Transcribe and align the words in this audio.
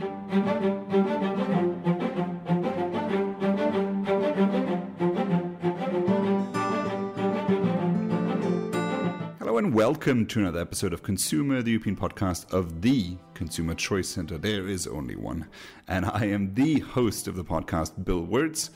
Hello 0.00 0.08
and 9.58 9.74
welcome 9.74 10.24
to 10.24 10.38
another 10.40 10.60
episode 10.60 10.94
of 10.94 11.02
ConsEUmer, 11.02 11.62
the 11.62 11.72
European 11.72 11.96
podcast 11.96 12.50
of 12.50 12.80
the 12.80 13.18
Consumer 13.34 13.74
Choice 13.74 14.08
Center. 14.08 14.38
There 14.38 14.66
is 14.68 14.86
only 14.86 15.16
one. 15.16 15.46
And 15.86 16.06
I 16.06 16.24
am 16.26 16.54
the 16.54 16.78
host 16.78 17.28
of 17.28 17.36
the 17.36 17.44
podcast, 17.44 18.02
Bill 18.02 18.22
Wirtz, 18.22 18.70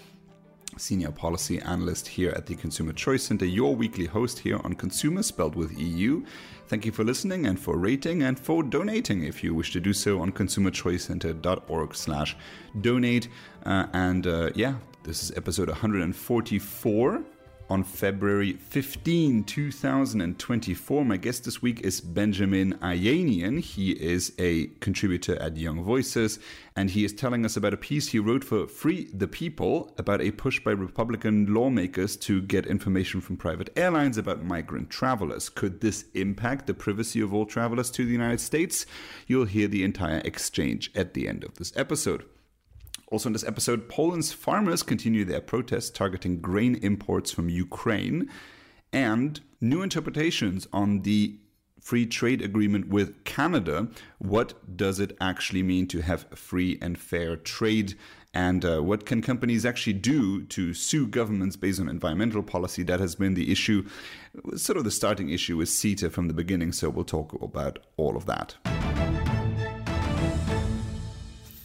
Senior 0.78 1.10
Policy 1.10 1.60
Analyst 1.60 2.08
here 2.08 2.30
at 2.30 2.46
the 2.46 2.54
Consumer 2.54 2.92
Choice 2.92 3.24
Center, 3.24 3.44
your 3.44 3.74
weekly 3.74 4.06
host 4.06 4.38
here 4.38 4.60
on 4.64 4.74
ConsEUmer, 4.74 5.24
spelled 5.24 5.54
with 5.54 5.78
EU. 5.78 6.24
Thank 6.68 6.86
you 6.86 6.92
for 6.92 7.04
listening 7.04 7.46
and 7.46 7.58
for 7.58 7.76
rating 7.76 8.22
and 8.22 8.38
for 8.38 8.62
donating 8.62 9.24
if 9.24 9.44
you 9.44 9.54
wish 9.54 9.72
to 9.72 9.80
do 9.80 9.92
so 9.92 10.20
on 10.20 10.32
consumerchoicecenter.org 10.32 11.94
slash 11.94 12.36
donate. 12.80 13.28
Uh, 13.66 13.86
and 13.92 14.26
uh, 14.26 14.50
yeah, 14.54 14.74
this 15.02 15.22
is 15.22 15.30
episode 15.36 15.68
144 15.68 17.24
on 17.70 17.82
February 17.82 18.52
15, 18.52 19.44
2024. 19.44 21.04
My 21.04 21.16
guest 21.16 21.44
this 21.44 21.62
week 21.62 21.80
is 21.80 22.00
Benjamin 22.00 22.74
Ayanian. 22.74 23.60
He 23.60 23.92
is 23.92 24.32
a 24.38 24.66
contributor 24.80 25.40
at 25.40 25.56
Young 25.56 25.82
Voices, 25.82 26.38
and 26.76 26.90
he 26.90 27.04
is 27.04 27.12
telling 27.12 27.44
us 27.44 27.56
about 27.56 27.74
a 27.74 27.78
piece 27.78 28.08
he 28.08 28.18
wrote 28.18 28.44
for 28.44 28.66
Free 28.66 29.10
the 29.12 29.28
People 29.28 29.94
about 29.98 30.20
a 30.20 30.30
push 30.30 30.60
by 30.60 30.72
Republican 30.72 31.52
lawmakers 31.52 32.16
to 32.18 32.42
get 32.42 32.66
information 32.66 33.20
from 33.20 33.36
private 33.36 33.70
airlines 33.76 34.18
about 34.18 34.44
migrant 34.44 34.90
travelers. 34.90 35.48
Could 35.48 35.80
this 35.80 36.04
impact 36.14 36.66
the 36.66 36.74
privacy 36.74 37.20
of 37.20 37.32
all 37.32 37.46
travelers 37.46 37.90
to 37.92 38.04
the 38.04 38.12
United 38.12 38.40
States? 38.40 38.86
You'll 39.26 39.46
hear 39.46 39.68
the 39.68 39.84
entire 39.84 40.20
exchange 40.24 40.90
at 40.94 41.14
the 41.14 41.28
end 41.28 41.44
of 41.44 41.54
this 41.54 41.72
episode. 41.76 42.24
Also, 43.14 43.28
in 43.28 43.32
this 43.32 43.44
episode, 43.44 43.88
Poland's 43.88 44.32
farmers 44.32 44.82
continue 44.82 45.24
their 45.24 45.40
protests 45.40 45.88
targeting 45.88 46.40
grain 46.40 46.74
imports 46.82 47.30
from 47.30 47.48
Ukraine 47.48 48.28
and 48.92 49.40
new 49.60 49.82
interpretations 49.82 50.66
on 50.72 51.02
the 51.02 51.36
free 51.80 52.06
trade 52.06 52.42
agreement 52.42 52.88
with 52.88 53.22
Canada. 53.22 53.86
What 54.18 54.76
does 54.76 54.98
it 54.98 55.16
actually 55.20 55.62
mean 55.62 55.86
to 55.86 56.00
have 56.00 56.26
free 56.34 56.76
and 56.82 56.98
fair 56.98 57.36
trade? 57.36 57.94
And 58.34 58.64
uh, 58.64 58.80
what 58.80 59.06
can 59.06 59.22
companies 59.22 59.64
actually 59.64 59.92
do 59.92 60.42
to 60.46 60.74
sue 60.74 61.06
governments 61.06 61.54
based 61.54 61.78
on 61.78 61.88
environmental 61.88 62.42
policy? 62.42 62.82
That 62.82 62.98
has 62.98 63.14
been 63.14 63.34
the 63.34 63.52
issue, 63.52 63.88
sort 64.56 64.76
of 64.76 64.82
the 64.82 64.90
starting 64.90 65.30
issue 65.30 65.56
with 65.56 65.68
CETA 65.68 66.10
from 66.10 66.26
the 66.26 66.34
beginning. 66.34 66.72
So 66.72 66.90
we'll 66.90 67.04
talk 67.04 67.40
about 67.40 67.78
all 67.96 68.16
of 68.16 68.26
that. 68.26 68.56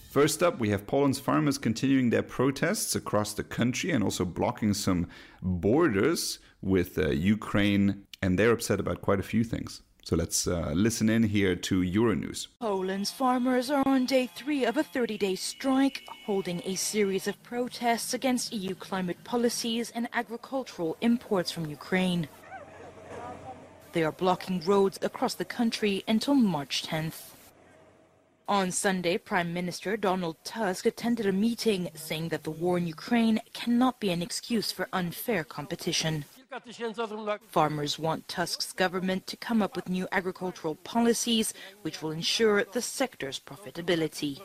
First 0.09 0.41
up, 0.41 0.57
we 0.57 0.69
have 0.69 0.87
Poland's 0.87 1.19
farmers 1.19 1.59
continuing 1.59 2.09
their 2.09 2.23
protests 2.23 2.95
across 2.95 3.35
the 3.35 3.43
country 3.43 3.91
and 3.91 4.03
also 4.03 4.25
blocking 4.25 4.73
some 4.73 5.07
borders 5.43 6.39
with 6.63 6.97
uh, 6.97 7.09
Ukraine, 7.09 8.07
and 8.19 8.39
they're 8.39 8.51
upset 8.51 8.79
about 8.79 9.03
quite 9.03 9.19
a 9.19 9.23
few 9.23 9.43
things. 9.43 9.83
So 10.03 10.15
let's 10.15 10.47
uh, 10.47 10.71
listen 10.73 11.09
in 11.09 11.21
here 11.21 11.55
to 11.55 11.81
Euronews. 11.81 12.47
Poland's 12.59 13.11
farmers 13.11 13.69
are 13.69 13.87
on 13.87 14.07
day 14.07 14.27
three 14.35 14.65
of 14.65 14.77
a 14.77 14.83
30 14.83 15.19
day 15.19 15.35
strike, 15.35 16.01
holding 16.25 16.63
a 16.65 16.73
series 16.73 17.27
of 17.27 17.41
protests 17.43 18.11
against 18.11 18.51
EU 18.51 18.73
climate 18.73 19.23
policies 19.23 19.91
and 19.91 20.09
agricultural 20.13 20.97
imports 21.01 21.51
from 21.51 21.67
Ukraine. 21.67 22.27
They 23.93 24.03
are 24.03 24.11
blocking 24.11 24.61
roads 24.65 24.97
across 25.03 25.35
the 25.35 25.45
country 25.45 26.03
until 26.07 26.33
March 26.33 26.81
10th. 26.87 27.35
On 28.49 28.71
Sunday, 28.71 29.19
Prime 29.19 29.53
Minister 29.53 29.95
Donald 29.95 30.43
Tusk 30.43 30.87
attended 30.87 31.27
a 31.27 31.31
meeting 31.31 31.91
saying 31.93 32.29
that 32.29 32.43
the 32.43 32.49
war 32.49 32.79
in 32.79 32.87
Ukraine 32.87 33.39
cannot 33.53 33.99
be 33.99 34.09
an 34.09 34.23
excuse 34.23 34.71
for 34.71 34.89
unfair 34.91 35.43
competition. 35.43 36.25
Farmers 37.49 37.99
want 37.99 38.27
Tusk's 38.27 38.73
government 38.73 39.27
to 39.27 39.37
come 39.37 39.61
up 39.61 39.75
with 39.75 39.87
new 39.87 40.07
agricultural 40.11 40.73
policies 40.73 41.53
which 41.83 42.01
will 42.01 42.09
ensure 42.09 42.63
the 42.63 42.81
sector's 42.81 43.39
profitability. 43.39 44.41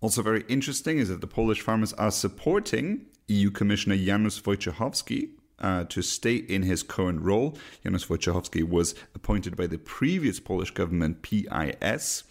Also, 0.00 0.22
very 0.22 0.44
interesting 0.48 0.98
is 0.98 1.08
that 1.08 1.20
the 1.20 1.26
Polish 1.26 1.62
farmers 1.62 1.92
are 1.94 2.12
supporting 2.12 3.06
EU 3.26 3.50
Commissioner 3.50 3.96
Janusz 3.96 4.40
Wojciechowski, 4.40 5.30
uh, 5.58 5.84
to 5.84 6.02
stay 6.02 6.36
in 6.36 6.62
his 6.62 6.84
current 6.84 7.20
role. 7.22 7.58
Janusz 7.82 8.06
Wojciechowski 8.06 8.62
was 8.62 8.94
appointed 9.12 9.56
by 9.56 9.66
the 9.66 9.78
previous 9.78 10.38
Polish 10.38 10.70
government, 10.70 11.22
PIS, 11.22 12.22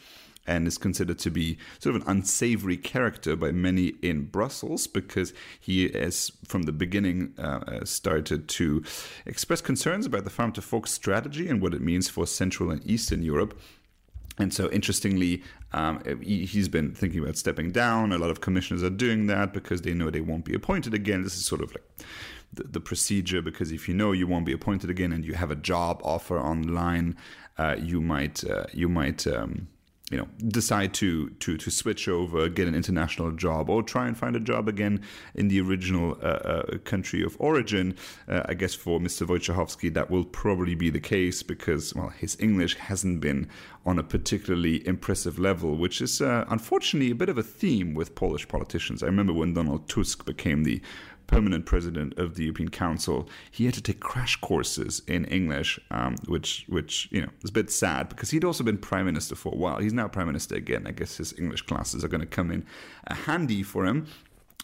and 0.47 0.67
is 0.67 0.77
considered 0.77 1.19
to 1.19 1.31
be 1.31 1.57
sort 1.79 1.95
of 1.95 2.01
an 2.01 2.07
unsavory 2.07 2.77
character 2.77 3.35
by 3.35 3.51
many 3.51 3.93
in 4.01 4.25
Brussels 4.25 4.87
because 4.87 5.33
he 5.59 5.89
has, 5.89 6.31
from 6.47 6.63
the 6.63 6.71
beginning, 6.71 7.33
uh, 7.37 7.83
started 7.83 8.47
to 8.49 8.83
express 9.25 9.61
concerns 9.61 10.05
about 10.05 10.23
the 10.23 10.29
farm 10.29 10.51
to 10.53 10.61
fork 10.61 10.87
strategy 10.87 11.47
and 11.47 11.61
what 11.61 11.73
it 11.73 11.81
means 11.81 12.09
for 12.09 12.27
Central 12.27 12.71
and 12.71 12.85
Eastern 12.85 13.23
Europe. 13.23 13.59
And 14.37 14.53
so, 14.53 14.69
interestingly, 14.69 15.43
um, 15.71 16.01
he's 16.21 16.67
been 16.67 16.93
thinking 16.93 17.21
about 17.21 17.37
stepping 17.37 17.71
down. 17.71 18.11
A 18.11 18.17
lot 18.17 18.31
of 18.31 18.41
commissioners 18.41 18.83
are 18.83 18.89
doing 18.89 19.27
that 19.27 19.53
because 19.53 19.81
they 19.81 19.93
know 19.93 20.09
they 20.09 20.19
won't 20.19 20.43
be 20.43 20.53
appointed 20.53 20.93
again. 20.93 21.23
This 21.23 21.37
is 21.37 21.45
sort 21.45 21.61
of 21.61 21.71
like 21.71 21.85
the, 22.51 22.63
the 22.63 22.81
procedure 22.81 23.41
because 23.41 23.71
if 23.71 23.87
you 23.87 23.93
know 23.93 24.11
you 24.11 24.27
won't 24.27 24.45
be 24.45 24.51
appointed 24.51 24.89
again 24.89 25.13
and 25.13 25.23
you 25.23 25.35
have 25.35 25.51
a 25.51 25.55
job 25.55 26.01
offer 26.03 26.37
online, 26.37 27.15
uh, 27.57 27.77
you 27.79 28.01
might 28.01 28.43
uh, 28.43 28.65
you 28.73 28.89
might 28.89 29.25
um, 29.25 29.69
you 30.11 30.17
know 30.17 30.27
decide 30.47 30.93
to 30.93 31.29
to 31.39 31.57
to 31.57 31.71
switch 31.71 32.07
over 32.07 32.47
get 32.47 32.67
an 32.67 32.75
international 32.75 33.31
job 33.31 33.69
or 33.69 33.81
try 33.81 34.07
and 34.07 34.15
find 34.17 34.35
a 34.35 34.39
job 34.39 34.67
again 34.67 35.01
in 35.33 35.47
the 35.47 35.59
original 35.59 36.17
uh, 36.21 36.25
uh, 36.25 36.77
country 36.83 37.23
of 37.23 37.35
origin 37.39 37.95
uh, 38.27 38.43
i 38.45 38.53
guess 38.53 38.75
for 38.75 38.99
mr 38.99 39.25
wojciechowski 39.25 39.91
that 39.91 40.11
will 40.11 40.25
probably 40.25 40.75
be 40.75 40.91
the 40.91 40.99
case 40.99 41.41
because 41.41 41.93
well 41.95 42.09
his 42.09 42.37
english 42.39 42.75
hasn't 42.75 43.19
been 43.19 43.49
on 43.83 43.97
a 43.97 44.03
particularly 44.03 44.87
impressive 44.87 45.39
level 45.39 45.75
which 45.75 46.01
is 46.01 46.21
uh, 46.21 46.45
unfortunately 46.49 47.09
a 47.09 47.15
bit 47.15 47.29
of 47.29 47.37
a 47.37 47.43
theme 47.43 47.93
with 47.93 48.15
polish 48.15 48.47
politicians. 48.47 49.01
I 49.03 49.07
remember 49.07 49.33
when 49.33 49.53
donald 49.53 49.89
tusk 49.89 50.25
became 50.25 50.63
the 50.63 50.81
permanent 51.27 51.65
president 51.65 52.17
of 52.17 52.35
the 52.35 52.43
European 52.43 52.69
Council, 52.69 53.29
he 53.51 53.65
had 53.65 53.73
to 53.73 53.81
take 53.81 53.99
crash 53.99 54.35
courses 54.37 55.01
in 55.07 55.25
English, 55.25 55.79
um, 55.91 56.15
which 56.27 56.65
which 56.67 57.07
you 57.11 57.21
know 57.21 57.29
is 57.43 57.49
a 57.49 57.53
bit 57.53 57.71
sad 57.71 58.09
because 58.09 58.31
he'd 58.31 58.43
also 58.43 58.63
been 58.63 58.77
prime 58.77 59.05
minister 59.05 59.35
for 59.35 59.53
a 59.53 59.57
while. 59.57 59.79
He's 59.79 59.93
now 59.93 60.07
prime 60.07 60.27
minister 60.27 60.55
again. 60.55 60.85
I 60.87 60.91
guess 60.91 61.17
his 61.17 61.37
English 61.37 61.63
classes 61.63 62.03
are 62.03 62.07
going 62.07 62.21
to 62.21 62.27
come 62.27 62.51
in 62.51 62.65
uh, 63.07 63.15
handy 63.15 63.63
for 63.63 63.85
him. 63.85 64.07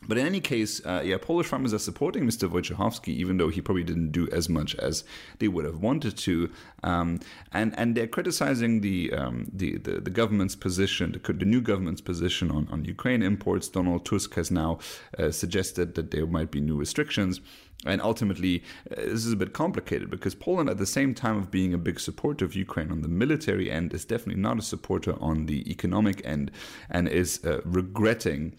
But 0.08 0.18
in 0.18 0.26
any 0.26 0.40
case, 0.40 0.84
uh, 0.84 1.02
yeah, 1.06 1.18
Polish 1.22 1.46
farmers 1.46 1.76
are 1.76 1.80
supporting 1.80 2.26
Mr. 2.26 2.50
Wojciechowski, 2.50 3.10
even 3.10 3.38
though 3.38 3.50
he 3.50 3.62
probably 3.62 3.84
didn't 3.84 4.12
do 4.12 4.28
as 4.32 4.50
much 4.50 4.74
as 4.76 5.04
they 5.38 5.48
would 5.48 5.64
have 5.64 5.80
wanted 5.80 6.18
to, 6.18 6.50
um, 6.84 7.20
and 7.54 7.78
and 7.78 7.96
they're 7.96 8.08
criticizing 8.08 8.82
the 8.82 9.14
um, 9.14 9.46
the, 9.54 9.78
the, 9.78 10.02
the 10.02 10.10
government's 10.10 10.56
position, 10.56 11.12
the, 11.12 11.34
the, 11.34 11.46
new 11.46 11.62
government's 11.62 12.02
position 12.02 12.50
on, 12.50 12.68
on 12.72 12.84
Ukraine 12.84 13.22
imports. 13.22 13.70
Donald 13.70 14.04
Tusk 14.04 14.34
has 14.34 14.50
now 14.50 14.80
uh, 15.20 15.30
suggested 15.30 15.94
that 15.94 16.10
there 16.10 16.26
might 16.26 16.50
be 16.50 16.62
new 16.62 16.76
restrictions. 16.76 17.40
And 17.86 18.02
ultimately, 18.02 18.64
uh, 18.92 18.96
this 18.96 19.26
is 19.26 19.34
a 19.34 19.36
bit 19.36 19.54
complicated 19.54 20.10
because 20.10 20.36
Poland, 20.36 20.70
at 20.70 20.78
the 20.78 20.86
same 20.86 21.14
time 21.16 21.38
of 21.38 21.50
being 21.50 21.74
a 21.74 21.80
big 21.80 22.00
supporter 22.00 22.46
of 22.46 22.56
Ukraine 22.56 22.92
on 22.92 23.02
the 23.02 23.08
military 23.08 23.72
end, 23.72 23.94
is 23.94 24.06
definitely 24.06 24.42
not 24.42 24.60
a 24.60 24.62
supporter 24.64 25.16
on 25.20 25.46
the 25.48 25.70
economic 25.70 26.22
end 26.26 26.52
and 26.90 27.08
is 27.08 27.44
uh, 27.44 27.62
regretting 27.66 28.58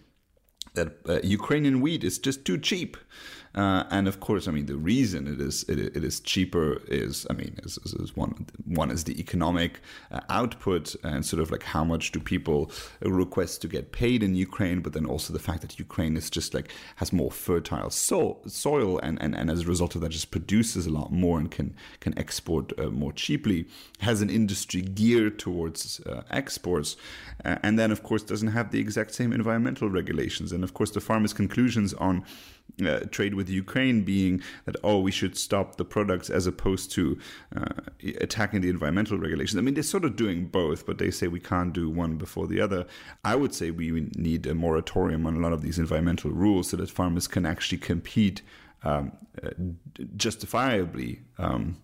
that 0.73 0.97
uh, 1.07 1.19
Ukrainian 1.23 1.81
wheat 1.81 2.03
is 2.03 2.17
just 2.17 2.45
too 2.45 2.57
cheap. 2.57 2.97
Uh, 3.55 3.83
and 3.91 4.07
of 4.07 4.19
course, 4.19 4.47
I 4.47 4.51
mean, 4.51 4.65
the 4.65 4.75
reason 4.75 5.27
it 5.27 5.39
is 5.39 5.63
it, 5.69 5.77
it 5.79 6.03
is 6.03 6.19
cheaper 6.19 6.81
is, 6.87 7.27
I 7.29 7.33
mean, 7.33 7.59
is, 7.63 7.77
is, 7.85 7.93
is 7.93 8.15
one 8.15 8.47
one 8.65 8.89
is 8.89 9.03
the 9.03 9.19
economic 9.19 9.79
uh, 10.11 10.21
output 10.29 10.95
and 11.03 11.23
sort 11.23 11.41
of 11.41 11.51
like 11.51 11.63
how 11.63 11.83
much 11.83 12.11
do 12.11 12.19
people 12.19 12.71
request 13.01 13.61
to 13.61 13.67
get 13.67 13.91
paid 13.91 14.23
in 14.23 14.33
Ukraine, 14.33 14.81
but 14.81 14.93
then 14.93 15.05
also 15.05 15.33
the 15.33 15.39
fact 15.39 15.61
that 15.61 15.77
Ukraine 15.77 16.17
is 16.17 16.31
just 16.31 16.53
like 16.55 16.71
has 16.95 17.13
more 17.13 17.31
fertile 17.31 17.91
so, 17.91 18.39
soil 18.47 18.97
and, 18.99 19.21
and 19.21 19.35
and 19.35 19.51
as 19.51 19.61
a 19.61 19.67
result 19.67 19.93
of 19.93 20.01
that, 20.01 20.09
just 20.09 20.31
produces 20.31 20.87
a 20.87 20.91
lot 20.91 21.11
more 21.11 21.39
and 21.39 21.51
can 21.51 21.75
can 21.99 22.17
export 22.17 22.73
uh, 22.79 22.89
more 22.89 23.13
cheaply. 23.13 23.67
Has 23.99 24.21
an 24.21 24.31
industry 24.31 24.81
geared 24.81 25.37
towards 25.37 25.99
uh, 26.01 26.23
exports, 26.31 26.97
uh, 27.45 27.57
and 27.61 27.77
then 27.77 27.91
of 27.91 28.01
course 28.01 28.23
doesn't 28.23 28.49
have 28.49 28.71
the 28.71 28.79
exact 28.79 29.13
same 29.13 29.31
environmental 29.31 29.89
regulations. 29.89 30.51
And 30.51 30.63
of 30.63 30.73
course, 30.73 30.91
the 30.91 31.01
farmers' 31.01 31.33
conclusions 31.33 31.93
on 31.93 32.25
uh, 32.85 32.99
trade 33.11 33.35
with 33.35 33.49
Ukraine 33.49 34.01
being 34.01 34.41
that 34.65 34.75
oh 34.83 34.99
we 34.99 35.11
should 35.11 35.37
stop 35.37 35.75
the 35.75 35.85
products 35.85 36.29
as 36.29 36.47
opposed 36.47 36.91
to 36.91 37.17
uh, 37.55 37.65
attacking 38.19 38.61
the 38.61 38.69
environmental 38.69 39.17
regulations. 39.17 39.57
I 39.57 39.61
mean 39.61 39.73
they're 39.73 39.83
sort 39.83 40.05
of 40.05 40.15
doing 40.15 40.47
both, 40.47 40.85
but 40.85 40.97
they 40.97 41.11
say 41.11 41.27
we 41.27 41.39
can't 41.39 41.73
do 41.73 41.89
one 41.89 42.15
before 42.15 42.47
the 42.47 42.61
other. 42.61 42.85
I 43.23 43.35
would 43.35 43.53
say 43.53 43.71
we 43.71 44.09
need 44.15 44.47
a 44.47 44.55
moratorium 44.55 45.25
on 45.27 45.35
a 45.35 45.39
lot 45.39 45.53
of 45.53 45.61
these 45.61 45.79
environmental 45.79 46.31
rules 46.31 46.69
so 46.69 46.77
that 46.77 46.89
farmers 46.89 47.27
can 47.27 47.45
actually 47.45 47.79
compete 47.79 48.41
um, 48.83 49.11
uh, 49.41 49.49
justifiably. 50.15 51.21
Um, 51.37 51.77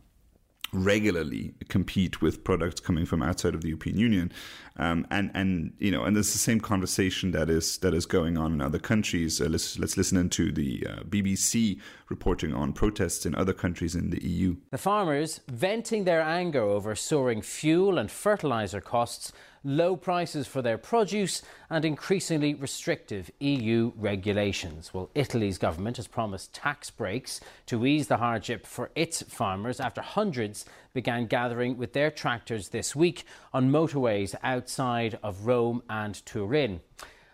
regularly 0.71 1.53
compete 1.67 2.21
with 2.21 2.43
products 2.43 2.79
coming 2.79 3.05
from 3.05 3.21
outside 3.21 3.55
of 3.55 3.61
the 3.61 3.69
European 3.69 3.97
Union, 3.97 4.31
um, 4.77 5.05
and 5.09 5.31
and 5.33 5.73
you 5.79 5.91
know, 5.91 6.03
and 6.03 6.17
it's 6.17 6.33
the 6.33 6.39
same 6.39 6.59
conversation 6.59 7.31
that 7.31 7.49
is 7.49 7.77
that 7.79 7.93
is 7.93 8.05
going 8.05 8.37
on 8.37 8.53
in 8.53 8.61
other 8.61 8.79
countries. 8.79 9.41
Uh, 9.41 9.45
let's 9.45 9.79
let's 9.79 9.97
listen 9.97 10.17
into 10.17 10.51
the 10.51 10.85
uh, 10.87 11.03
BBC 11.03 11.79
reporting 12.09 12.53
on 12.53 12.73
protests 12.73 13.25
in 13.25 13.35
other 13.35 13.53
countries 13.53 13.95
in 13.95 14.09
the 14.09 14.23
EU. 14.25 14.55
The 14.71 14.77
farmers 14.77 15.41
venting 15.47 16.03
their 16.03 16.21
anger 16.21 16.61
over 16.61 16.95
soaring 16.95 17.41
fuel 17.41 17.97
and 17.97 18.09
fertilizer 18.09 18.81
costs 18.81 19.31
low 19.63 19.95
prices 19.95 20.47
for 20.47 20.61
their 20.61 20.77
produce, 20.77 21.41
and 21.69 21.85
increasingly 21.85 22.53
restrictive 22.53 23.29
EU 23.39 23.91
regulations. 23.95 24.93
Well, 24.93 25.09
Italy's 25.15 25.57
government 25.57 25.97
has 25.97 26.07
promised 26.07 26.53
tax 26.53 26.89
breaks 26.89 27.39
to 27.67 27.85
ease 27.85 28.07
the 28.07 28.17
hardship 28.17 28.65
for 28.65 28.89
its 28.95 29.21
farmers 29.23 29.79
after 29.79 30.01
hundreds 30.01 30.65
began 30.93 31.27
gathering 31.27 31.77
with 31.77 31.93
their 31.93 32.11
tractors 32.11 32.69
this 32.69 32.95
week 32.95 33.23
on 33.53 33.71
motorways 33.71 34.35
outside 34.43 35.19
of 35.23 35.45
Rome 35.45 35.83
and 35.89 36.25
Turin. 36.25 36.81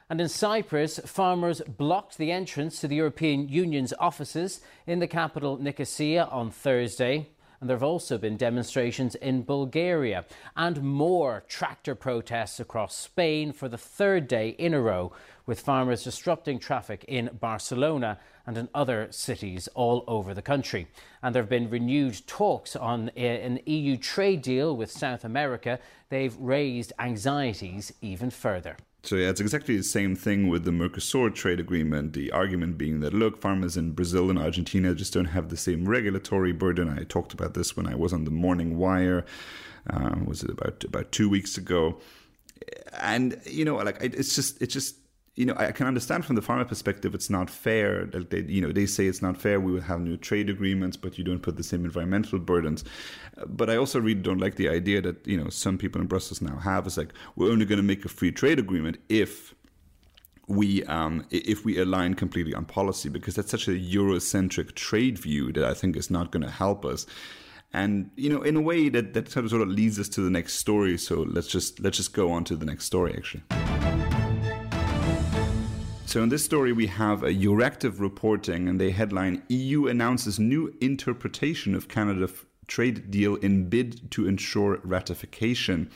And 0.10 0.22
in 0.22 0.30
Cyprus, 0.30 1.00
farmers 1.00 1.62
blocked 1.62 2.18
the 2.18 2.32
entrance 2.32 2.80
to 2.82 2.88
the 2.88 2.98
European 2.98 3.50
Union's 3.50 3.94
offices 4.00 4.62
in 4.86 5.00
the 5.00 5.08
capital 5.08 5.58
Nicosia 5.58 6.28
on 6.28 6.52
Thursday. 6.52 7.30
And 7.66 7.70
there 7.72 7.78
have 7.78 7.84
also 7.84 8.20
been 8.20 8.38
demonstrations 8.38 9.16
in 9.16 9.42
Bulgaria 9.42 10.26
and 10.56 10.84
more 10.84 11.44
tractor 11.48 11.96
protests 11.96 12.60
across 12.60 12.96
Spain 12.96 13.54
for 13.54 13.68
the 13.68 13.76
third 13.76 14.28
day 14.28 14.50
in 14.50 14.76
a 14.76 14.80
row, 14.80 15.14
with 15.48 15.62
farmers 15.62 16.04
disrupting 16.04 16.60
traffic 16.60 17.04
in 17.08 17.32
Barcelona 17.40 18.20
and 18.46 18.56
in 18.56 18.70
other 18.76 19.08
cities 19.10 19.68
all 19.74 20.04
over 20.06 20.36
the 20.36 20.44
country. 20.44 20.86
And 21.24 21.34
there 21.34 21.42
have 21.42 21.50
been 21.50 21.72
renewed 21.72 22.22
talks 22.28 22.76
on 22.76 23.10
eh, 23.18 23.38
an 23.38 23.60
EU 23.66 23.98
trade 23.98 24.44
deal 24.44 24.78
with 24.78 24.92
South 24.92 25.26
America. 25.26 25.80
They've 26.10 26.38
raised 26.38 26.94
anxieties 27.00 27.92
even 28.00 28.30
further. 28.30 28.78
So 29.06 29.16
yeah, 29.18 29.30
it's 29.30 29.42
exactly 29.42 29.78
the 29.78 29.84
same 29.84 30.16
thing 30.16 30.48
with 30.48 30.66
the 30.66 30.72
Mercosur 30.72 31.34
trade 31.34 31.60
agreement. 31.60 32.14
The 32.14 32.32
argument 32.32 32.78
being 32.78 33.02
that 33.02 33.14
look, 33.14 33.40
farmers 33.40 33.78
in 33.78 33.92
Brazil 33.92 34.32
and 34.32 34.40
Argentina 34.40 34.96
just 34.96 35.14
don't 35.14 35.26
have 35.26 35.50
the 35.50 35.58
same 35.58 35.88
regulatory 35.88 36.52
burden. 36.52 36.90
I 36.90 37.04
talked 37.04 37.34
about 37.34 37.54
this 37.54 37.78
when 37.78 37.86
I 37.86 37.94
was 37.94 38.14
on 38.14 38.24
the 38.24 38.32
Morning 38.32 38.78
Wire. 38.78 39.24
Um, 39.92 40.26
was 40.26 40.44
it 40.44 40.50
about 40.50 40.84
about 40.84 41.12
two 41.12 41.30
weeks 41.30 41.56
ago? 41.56 42.00
And 43.00 43.40
you 43.46 43.64
know, 43.64 43.76
like 43.76 43.98
it's 44.02 44.34
just 44.34 44.60
it's 44.60 44.74
just 44.74 44.96
you 45.36 45.46
know, 45.46 45.54
I 45.58 45.74
can 45.74 45.86
understand 45.86 46.24
from 46.24 46.38
the 46.38 46.42
farmer 46.42 46.64
perspective, 46.64 47.14
it's 47.14 47.30
not 47.30 47.50
fair. 47.50 48.06
Like 48.14 48.30
they, 48.30 48.42
you 48.44 48.62
know, 48.62 48.72
they 48.72 48.86
say 48.86 49.08
it's 49.08 49.22
not 49.22 49.36
fair. 49.36 49.60
We 49.60 49.74
will 49.74 49.82
have 49.82 50.00
new 50.00 50.16
trade 50.16 50.50
agreements, 50.50 50.96
but 50.96 51.18
you 51.18 51.26
don't 51.26 51.42
put 51.42 51.58
the 51.58 51.64
same 51.64 51.84
environmental 51.84 52.40
burdens. 52.40 52.86
But 53.46 53.70
I 53.70 53.76
also 53.76 54.00
really 54.00 54.22
don't 54.22 54.40
like 54.40 54.56
the 54.56 54.70
idea 54.70 55.02
that 55.02 55.28
you 55.28 55.38
know 55.38 55.50
some 55.50 55.78
people 55.78 56.00
in 56.00 56.08
Brussels 56.08 56.42
now 56.42 56.58
have 56.58 56.88
is 56.88 56.98
like 56.98 57.14
we're 57.36 57.52
only 57.52 57.66
going 57.66 57.78
to 57.78 57.84
make 57.84 58.06
a 58.06 58.10
free 58.10 58.32
trade 58.32 58.60
agreement 58.60 58.98
if 59.10 59.54
we 60.48 60.84
um, 60.86 61.26
if 61.32 61.66
we 61.66 61.80
align 61.80 62.14
completely 62.14 62.54
on 62.54 62.64
policy, 62.64 63.10
because 63.10 63.36
that's 63.36 63.52
such 63.52 63.68
a 63.68 63.72
Eurocentric 63.72 64.74
trade 64.76 65.20
view 65.20 65.52
that 65.52 65.66
I 65.66 65.74
think 65.74 65.98
is 65.98 66.10
not 66.10 66.32
going 66.32 66.44
to 66.44 66.52
help 66.52 66.86
us. 66.86 67.06
And 67.74 68.10
you 68.16 68.30
know, 68.30 68.42
in 68.42 68.56
a 68.56 68.62
way, 68.62 68.88
that 68.88 69.14
that 69.16 69.30
sort 69.30 69.44
of 69.44 69.52
sort 69.52 69.64
of 69.64 69.68
leads 69.68 70.00
us 70.00 70.08
to 70.10 70.22
the 70.22 70.30
next 70.30 70.54
story. 70.54 70.98
So 70.98 71.24
let's 71.24 71.48
just 71.48 71.82
let's 71.82 71.98
just 71.98 72.14
go 72.14 72.32
on 72.32 72.46
to 72.46 72.56
the 72.56 72.66
next 72.66 72.86
story, 72.86 73.14
actually. 73.18 73.44
So 76.16 76.24
in 76.24 76.30
this 76.30 76.46
story, 76.46 76.72
we 76.72 76.88
have 76.88 77.24
a 77.24 77.34
Euractiv 77.34 78.00
reporting, 78.00 78.70
and 78.70 78.80
they 78.80 78.92
headline 78.92 79.44
EU 79.50 79.88
announces 79.88 80.40
new 80.40 80.74
interpretation 80.80 81.76
of 81.76 81.90
Canada 81.90 82.30
trade 82.68 83.12
deal 83.12 83.36
in 83.36 83.68
bid 83.68 84.10
to 84.12 84.26
ensure 84.26 84.80
ratification. 84.86 85.92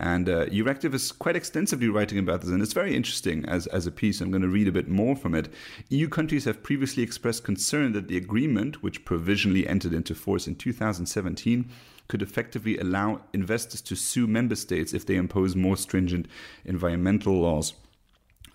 And 0.00 0.28
uh, 0.28 0.46
Euractiv 0.46 0.94
is 0.94 1.12
quite 1.12 1.36
extensively 1.36 1.88
writing 1.88 2.18
about 2.18 2.40
this, 2.40 2.50
and 2.50 2.60
it's 2.60 2.72
very 2.72 2.96
interesting 2.96 3.44
as, 3.44 3.68
as 3.68 3.86
a 3.86 3.92
piece. 3.92 4.20
I'm 4.20 4.32
going 4.32 4.42
to 4.42 4.48
read 4.48 4.66
a 4.66 4.72
bit 4.72 4.88
more 4.88 5.14
from 5.14 5.32
it. 5.36 5.48
EU 5.90 6.08
countries 6.08 6.44
have 6.46 6.64
previously 6.64 7.04
expressed 7.04 7.44
concern 7.44 7.92
that 7.92 8.08
the 8.08 8.16
agreement, 8.16 8.82
which 8.82 9.04
provisionally 9.04 9.64
entered 9.68 9.92
into 9.92 10.16
force 10.16 10.48
in 10.48 10.56
2017, 10.56 11.70
could 12.08 12.20
effectively 12.20 12.78
allow 12.78 13.20
investors 13.32 13.80
to 13.82 13.94
sue 13.94 14.26
member 14.26 14.56
states 14.56 14.92
if 14.92 15.06
they 15.06 15.14
impose 15.14 15.54
more 15.54 15.76
stringent 15.76 16.26
environmental 16.64 17.34
laws. 17.34 17.74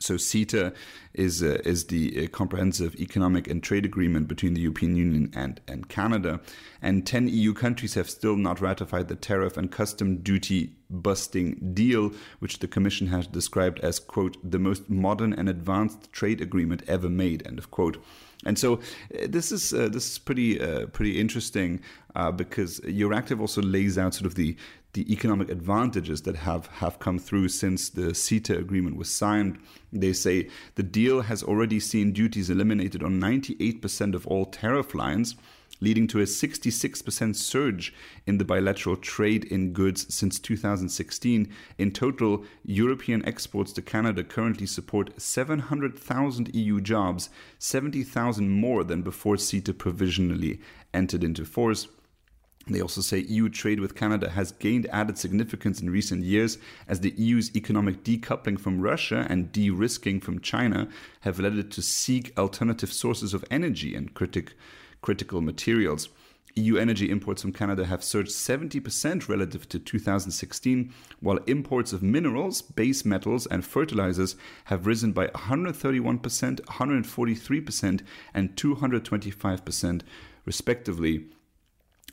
So 0.01 0.15
CETA 0.15 0.74
is 1.13 1.44
uh, 1.44 1.62
is 1.63 1.86
the 1.86 2.24
uh, 2.24 2.27
comprehensive 2.30 2.95
economic 2.95 3.48
and 3.48 3.62
trade 3.62 3.86
agreement 3.86 4.27
between 4.27 4.53
the 4.53 4.62
European 4.62 4.95
Union 4.95 5.31
and 5.36 5.62
and 5.68 5.88
Canada, 5.89 6.39
and 6.81 7.06
ten 7.06 7.27
EU 7.27 7.53
countries 7.53 7.94
have 7.94 8.09
still 8.09 8.36
not 8.36 8.62
ratified 8.62 9.07
the 9.07 9.15
tariff 9.15 9.57
and 9.57 9.71
custom 9.71 10.18
duty 10.18 10.74
busting 10.89 11.71
deal, 11.74 12.12
which 12.39 12.59
the 12.59 12.68
Commission 12.68 13.07
has 13.07 13.27
described 13.27 13.80
as 13.80 14.00
quote 14.00 14.38
the 14.44 14.59
most 14.59 14.89
modern 14.89 15.33
and 15.33 15.48
advanced 15.48 16.12
trade 16.12 16.42
agreement 16.42 16.83
ever 16.88 17.09
made 17.09 17.45
end 17.45 17.59
of 17.59 17.71
quote. 17.71 18.03
And 18.45 18.57
so 18.57 18.75
uh, 18.75 19.27
this 19.27 19.51
is 19.51 19.74
uh, 19.74 19.89
this 19.89 20.12
is 20.12 20.18
pretty 20.18 20.59
uh, 20.59 20.88
pretty 20.88 21.19
interesting 21.19 21.81
uh, 22.15 22.31
because 22.31 22.80
Euractiv 22.81 23.39
also 23.39 23.62
lays 23.62 23.98
out 23.98 24.15
sort 24.15 24.25
of 24.25 24.36
the 24.36 24.56
the 24.93 25.11
economic 25.11 25.49
advantages 25.49 26.21
that 26.23 26.35
have, 26.35 26.67
have 26.67 26.99
come 26.99 27.17
through 27.17 27.47
since 27.47 27.89
the 27.89 28.13
CETA 28.13 28.57
agreement 28.57 28.97
was 28.97 29.09
signed. 29.09 29.57
They 29.93 30.13
say 30.13 30.49
the 30.75 30.83
deal 30.83 31.21
has 31.21 31.43
already 31.43 31.79
seen 31.79 32.11
duties 32.11 32.49
eliminated 32.49 33.01
on 33.01 33.19
98% 33.19 34.13
of 34.13 34.27
all 34.27 34.45
tariff 34.45 34.93
lines, 34.93 35.35
leading 35.79 36.07
to 36.07 36.19
a 36.19 36.23
66% 36.23 37.35
surge 37.35 37.93
in 38.27 38.38
the 38.38 38.45
bilateral 38.45 38.97
trade 38.97 39.45
in 39.45 39.73
goods 39.73 40.13
since 40.13 40.39
2016. 40.39 41.51
In 41.77 41.91
total, 41.91 42.43
European 42.63 43.25
exports 43.25 43.73
to 43.73 43.81
Canada 43.81 44.23
currently 44.23 44.67
support 44.67 45.19
700,000 45.19 46.53
EU 46.53 46.81
jobs, 46.81 47.29
70,000 47.59 48.49
more 48.49 48.83
than 48.83 49.01
before 49.01 49.35
CETA 49.38 49.77
provisionally 49.77 50.59
entered 50.93 51.23
into 51.23 51.45
force. 51.45 51.88
They 52.71 52.81
also 52.81 53.01
say 53.01 53.19
EU 53.19 53.50
trade 53.50 53.79
with 53.79 53.95
Canada 53.95 54.29
has 54.29 54.53
gained 54.53 54.88
added 54.88 55.18
significance 55.18 55.81
in 55.81 55.89
recent 55.89 56.23
years 56.23 56.57
as 56.88 57.01
the 57.01 57.13
EU's 57.18 57.56
economic 57.56 58.03
decoupling 58.03 58.59
from 58.59 58.81
Russia 58.81 59.27
and 59.29 59.51
de 59.51 59.69
risking 59.69 60.21
from 60.21 60.39
China 60.39 60.88
have 61.21 61.39
led 61.39 61.57
it 61.57 61.71
to 61.71 61.81
seek 61.81 62.38
alternative 62.38 62.94
sources 62.94 63.33
of 63.33 63.45
energy 63.51 63.95
and 63.95 64.13
critic, 64.13 64.53
critical 65.01 65.41
materials. 65.41 66.09
EU 66.56 66.75
energy 66.75 67.09
imports 67.09 67.41
from 67.41 67.53
Canada 67.53 67.85
have 67.85 68.03
surged 68.03 68.31
70% 68.31 69.29
relative 69.29 69.69
to 69.69 69.79
2016, 69.79 70.94
while 71.21 71.38
imports 71.47 71.94
of 71.94 72.03
minerals, 72.03 72.62
base 72.62 73.06
metals, 73.06 73.45
and 73.47 73.65
fertilizers 73.65 74.35
have 74.65 74.85
risen 74.85 75.13
by 75.13 75.27
131%, 75.27 76.19
143%, 76.19 78.01
and 78.34 78.55
225%, 78.55 80.01
respectively 80.46 81.25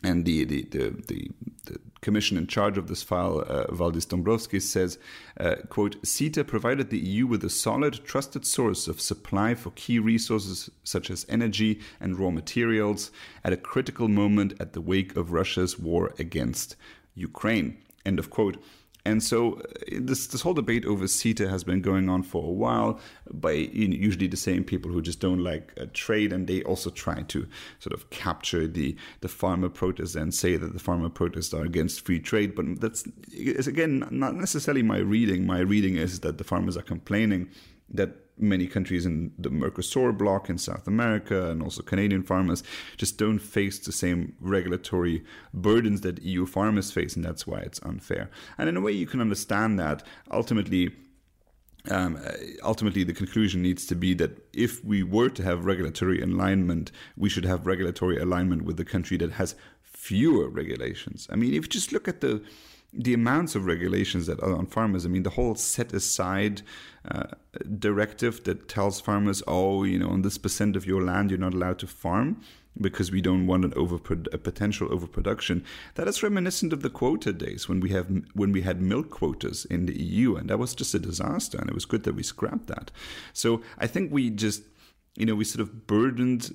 and 0.02 0.24
the, 0.24 0.44
the, 0.44 0.62
the, 0.64 0.90
the, 1.06 1.30
the 1.64 1.80
commission 2.00 2.36
in 2.36 2.46
charge 2.46 2.78
of 2.78 2.86
this 2.86 3.02
file, 3.02 3.44
uh, 3.46 3.66
Valdis 3.66 4.06
Dombrovskis, 4.06 4.62
says, 4.62 4.98
uh, 5.38 5.56
quote, 5.68 6.00
CETA 6.02 6.46
provided 6.46 6.90
the 6.90 6.98
EU 6.98 7.26
with 7.26 7.44
a 7.44 7.50
solid, 7.50 8.04
trusted 8.04 8.46
source 8.46 8.86
of 8.86 9.00
supply 9.00 9.54
for 9.54 9.70
key 9.70 9.98
resources 9.98 10.70
such 10.84 11.10
as 11.10 11.26
energy 11.28 11.80
and 12.00 12.18
raw 12.18 12.30
materials 12.30 13.10
at 13.42 13.52
a 13.52 13.56
critical 13.56 14.08
moment 14.08 14.54
at 14.60 14.72
the 14.72 14.80
wake 14.80 15.16
of 15.16 15.32
Russia's 15.32 15.78
war 15.78 16.14
against 16.18 16.76
Ukraine, 17.14 17.78
end 18.06 18.18
of 18.18 18.30
quote. 18.30 18.62
And 19.08 19.22
so 19.22 19.54
uh, 19.54 19.62
this 20.00 20.26
this 20.26 20.42
whole 20.42 20.54
debate 20.54 20.84
over 20.84 21.04
CETA 21.06 21.48
has 21.48 21.64
been 21.64 21.80
going 21.80 22.08
on 22.10 22.22
for 22.22 22.44
a 22.44 22.52
while 22.52 23.00
by 23.30 23.52
usually 23.52 24.26
the 24.26 24.36
same 24.36 24.64
people 24.64 24.90
who 24.90 25.00
just 25.00 25.20
don't 25.20 25.42
like 25.42 25.72
uh, 25.80 25.86
trade, 25.94 26.32
and 26.32 26.46
they 26.46 26.62
also 26.64 26.90
try 26.90 27.22
to 27.22 27.46
sort 27.78 27.94
of 27.94 28.10
capture 28.10 28.66
the 28.66 28.96
the 29.20 29.28
farmer 29.28 29.70
protests 29.70 30.14
and 30.14 30.34
say 30.34 30.56
that 30.56 30.74
the 30.74 30.78
farmer 30.78 31.08
protests 31.08 31.54
are 31.54 31.64
against 31.64 32.04
free 32.04 32.20
trade. 32.20 32.54
But 32.54 32.80
that's 32.80 33.06
again 33.66 34.06
not 34.10 34.34
necessarily 34.34 34.82
my 34.82 34.98
reading. 34.98 35.46
My 35.46 35.60
reading 35.60 35.96
is 35.96 36.20
that 36.20 36.36
the 36.36 36.44
farmers 36.44 36.76
are 36.76 36.82
complaining 36.82 37.48
that 37.88 38.27
many 38.38 38.66
countries 38.66 39.06
in 39.06 39.32
the 39.38 39.50
Mercosur 39.50 40.16
bloc 40.16 40.48
in 40.48 40.58
South 40.58 40.86
America 40.86 41.50
and 41.50 41.62
also 41.62 41.82
Canadian 41.82 42.22
farmers 42.22 42.62
just 42.96 43.18
don't 43.18 43.38
face 43.38 43.78
the 43.78 43.92
same 43.92 44.34
regulatory 44.40 45.24
burdens 45.52 46.00
that 46.02 46.22
EU 46.22 46.46
farmers 46.46 46.90
face, 46.90 47.16
and 47.16 47.24
that's 47.24 47.46
why 47.46 47.58
it's 47.60 47.80
unfair. 47.82 48.30
And 48.56 48.68
in 48.68 48.76
a 48.76 48.80
way, 48.80 48.92
you 48.92 49.06
can 49.06 49.20
understand 49.20 49.78
that 49.78 50.04
ultimately. 50.30 50.90
Um, 51.90 52.18
ultimately, 52.64 53.02
the 53.04 53.14
conclusion 53.14 53.62
needs 53.62 53.86
to 53.86 53.94
be 53.94 54.12
that 54.14 54.46
if 54.52 54.84
we 54.84 55.02
were 55.02 55.30
to 55.30 55.42
have 55.42 55.64
regulatory 55.64 56.20
alignment, 56.20 56.90
we 57.16 57.30
should 57.30 57.46
have 57.46 57.66
regulatory 57.66 58.18
alignment 58.18 58.62
with 58.62 58.76
the 58.76 58.84
country 58.84 59.16
that 59.18 59.32
has 59.32 59.54
fewer 59.82 60.50
regulations. 60.50 61.28
I 61.30 61.36
mean, 61.36 61.54
if 61.54 61.62
you 61.62 61.68
just 61.68 61.92
look 61.92 62.06
at 62.06 62.20
the 62.20 62.42
the 62.92 63.14
amounts 63.14 63.54
of 63.54 63.66
regulations 63.66 64.26
that 64.26 64.40
are 64.42 64.54
on 64.54 64.66
farmers. 64.66 65.04
I 65.04 65.08
mean, 65.08 65.22
the 65.22 65.30
whole 65.30 65.54
set 65.54 65.92
aside 65.92 66.62
uh, 67.04 67.24
directive 67.78 68.44
that 68.44 68.68
tells 68.68 69.00
farmers, 69.00 69.42
oh, 69.46 69.84
you 69.84 69.98
know, 69.98 70.08
on 70.08 70.22
this 70.22 70.38
percent 70.38 70.74
of 70.74 70.86
your 70.86 71.02
land, 71.02 71.30
you're 71.30 71.38
not 71.38 71.54
allowed 71.54 71.78
to 71.80 71.86
farm. 71.86 72.40
because 72.80 73.10
we 73.10 73.20
don't 73.20 73.46
want 73.46 73.64
an 73.64 73.72
over 73.74 73.96
a 74.32 74.38
potential 74.38 74.88
overproduction. 74.92 75.64
That 75.94 76.08
is 76.08 76.22
reminiscent 76.22 76.72
of 76.72 76.82
the 76.82 76.90
quota 76.90 77.32
days 77.32 77.68
when 77.68 77.80
we 77.80 77.90
have 77.90 78.06
when 78.34 78.52
we 78.52 78.62
had 78.62 78.80
milk 78.80 79.10
quotas 79.10 79.64
in 79.64 79.86
the 79.86 80.00
EU, 80.00 80.36
and 80.36 80.48
that 80.48 80.58
was 80.58 80.74
just 80.74 80.94
a 80.94 80.98
disaster. 80.98 81.58
And 81.58 81.68
it 81.68 81.74
was 81.74 81.84
good 81.84 82.04
that 82.04 82.14
we 82.14 82.22
scrapped 82.22 82.68
that. 82.68 82.90
So 83.32 83.62
I 83.78 83.86
think 83.86 84.12
we 84.12 84.30
just 84.30 84.62
you 85.16 85.26
know 85.26 85.34
we 85.34 85.44
sort 85.44 85.62
of 85.62 85.86
burdened 85.86 86.54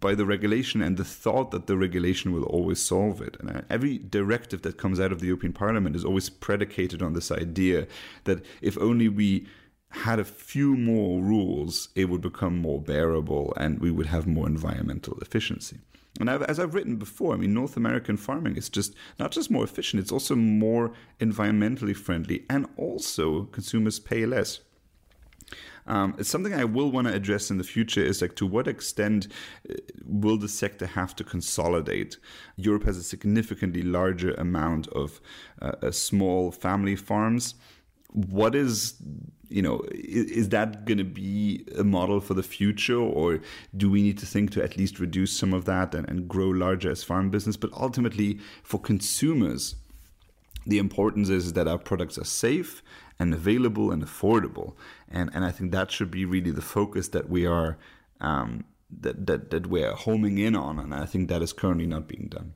by 0.00 0.14
the 0.14 0.26
regulation 0.26 0.82
and 0.82 0.96
the 0.96 1.04
thought 1.04 1.50
that 1.50 1.66
the 1.66 1.76
regulation 1.76 2.32
will 2.32 2.44
always 2.44 2.80
solve 2.80 3.20
it. 3.20 3.36
And 3.40 3.50
uh, 3.50 3.60
every 3.68 3.98
directive 3.98 4.62
that 4.62 4.78
comes 4.78 5.00
out 5.00 5.12
of 5.12 5.20
the 5.20 5.26
European 5.26 5.52
Parliament 5.52 5.96
is 5.96 6.04
always 6.04 6.30
predicated 6.30 7.02
on 7.02 7.12
this 7.12 7.30
idea 7.30 7.86
that 8.24 8.44
if 8.62 8.78
only 8.78 9.08
we 9.08 9.46
had 9.90 10.18
a 10.18 10.24
few 10.24 10.76
more 10.76 11.22
rules, 11.22 11.88
it 11.94 12.06
would 12.06 12.20
become 12.20 12.58
more 12.58 12.80
bearable 12.80 13.54
and 13.56 13.80
we 13.80 13.90
would 13.90 14.06
have 14.06 14.26
more 14.26 14.46
environmental 14.46 15.18
efficiency. 15.20 15.78
And 16.20 16.30
as 16.30 16.60
I've 16.60 16.74
written 16.74 16.96
before, 16.96 17.34
I 17.34 17.36
mean, 17.36 17.54
North 17.54 17.76
American 17.76 18.16
farming 18.16 18.56
is 18.56 18.68
just 18.68 18.94
not 19.18 19.32
just 19.32 19.50
more 19.50 19.64
efficient, 19.64 20.00
it's 20.00 20.12
also 20.12 20.36
more 20.36 20.92
environmentally 21.18 21.96
friendly, 21.96 22.44
and 22.48 22.66
also 22.76 23.44
consumers 23.46 23.98
pay 23.98 24.24
less. 24.24 24.60
Um, 25.86 26.14
it's 26.18 26.30
something 26.30 26.54
I 26.54 26.64
will 26.64 26.90
want 26.90 27.08
to 27.08 27.14
address 27.14 27.50
in 27.50 27.58
the 27.58 27.64
future 27.64 28.02
is 28.02 28.22
like 28.22 28.36
to 28.36 28.46
what 28.46 28.66
extent 28.66 29.28
uh, 29.68 29.74
will 30.04 30.38
the 30.38 30.48
sector 30.48 30.86
have 30.86 31.14
to 31.16 31.24
consolidate? 31.24 32.18
Europe 32.56 32.84
has 32.84 32.96
a 32.96 33.02
significantly 33.02 33.82
larger 33.82 34.32
amount 34.34 34.88
of 34.88 35.20
uh, 35.60 35.90
small 35.90 36.50
family 36.50 36.96
farms. 36.96 37.54
What 38.12 38.54
is 38.54 38.94
you 39.48 39.62
know 39.62 39.82
is 39.92 40.48
that 40.48 40.84
going 40.84 40.98
to 40.98 41.04
be 41.04 41.64
a 41.78 41.84
model 41.84 42.20
for 42.20 42.34
the 42.34 42.42
future 42.42 42.98
or 42.98 43.40
do 43.76 43.90
we 43.90 44.02
need 44.02 44.18
to 44.18 44.26
think 44.26 44.50
to 44.50 44.62
at 44.62 44.76
least 44.76 44.98
reduce 44.98 45.36
some 45.36 45.52
of 45.52 45.64
that 45.64 45.94
and, 45.94 46.08
and 46.08 46.28
grow 46.28 46.48
larger 46.48 46.90
as 46.90 47.04
farm 47.04 47.30
business 47.30 47.56
but 47.56 47.72
ultimately 47.74 48.38
for 48.62 48.80
consumers 48.80 49.76
the 50.66 50.78
importance 50.78 51.28
is 51.28 51.52
that 51.52 51.68
our 51.68 51.78
products 51.78 52.18
are 52.18 52.24
safe 52.24 52.82
and 53.18 53.32
available 53.32 53.90
and 53.90 54.02
affordable. 54.02 54.74
And 55.08 55.30
and 55.34 55.44
I 55.44 55.50
think 55.50 55.72
that 55.72 55.90
should 55.90 56.10
be 56.10 56.24
really 56.24 56.50
the 56.50 56.62
focus 56.62 57.08
that 57.08 57.28
we 57.28 57.46
are 57.46 57.76
um, 58.20 58.64
that 59.00 59.26
that 59.26 59.50
that 59.50 59.66
we're 59.66 59.92
homing 59.92 60.38
in 60.38 60.56
on. 60.56 60.78
And 60.78 60.94
I 60.94 61.06
think 61.06 61.28
that 61.28 61.42
is 61.42 61.52
currently 61.52 61.86
not 61.86 62.08
being 62.08 62.28
done. 62.28 62.54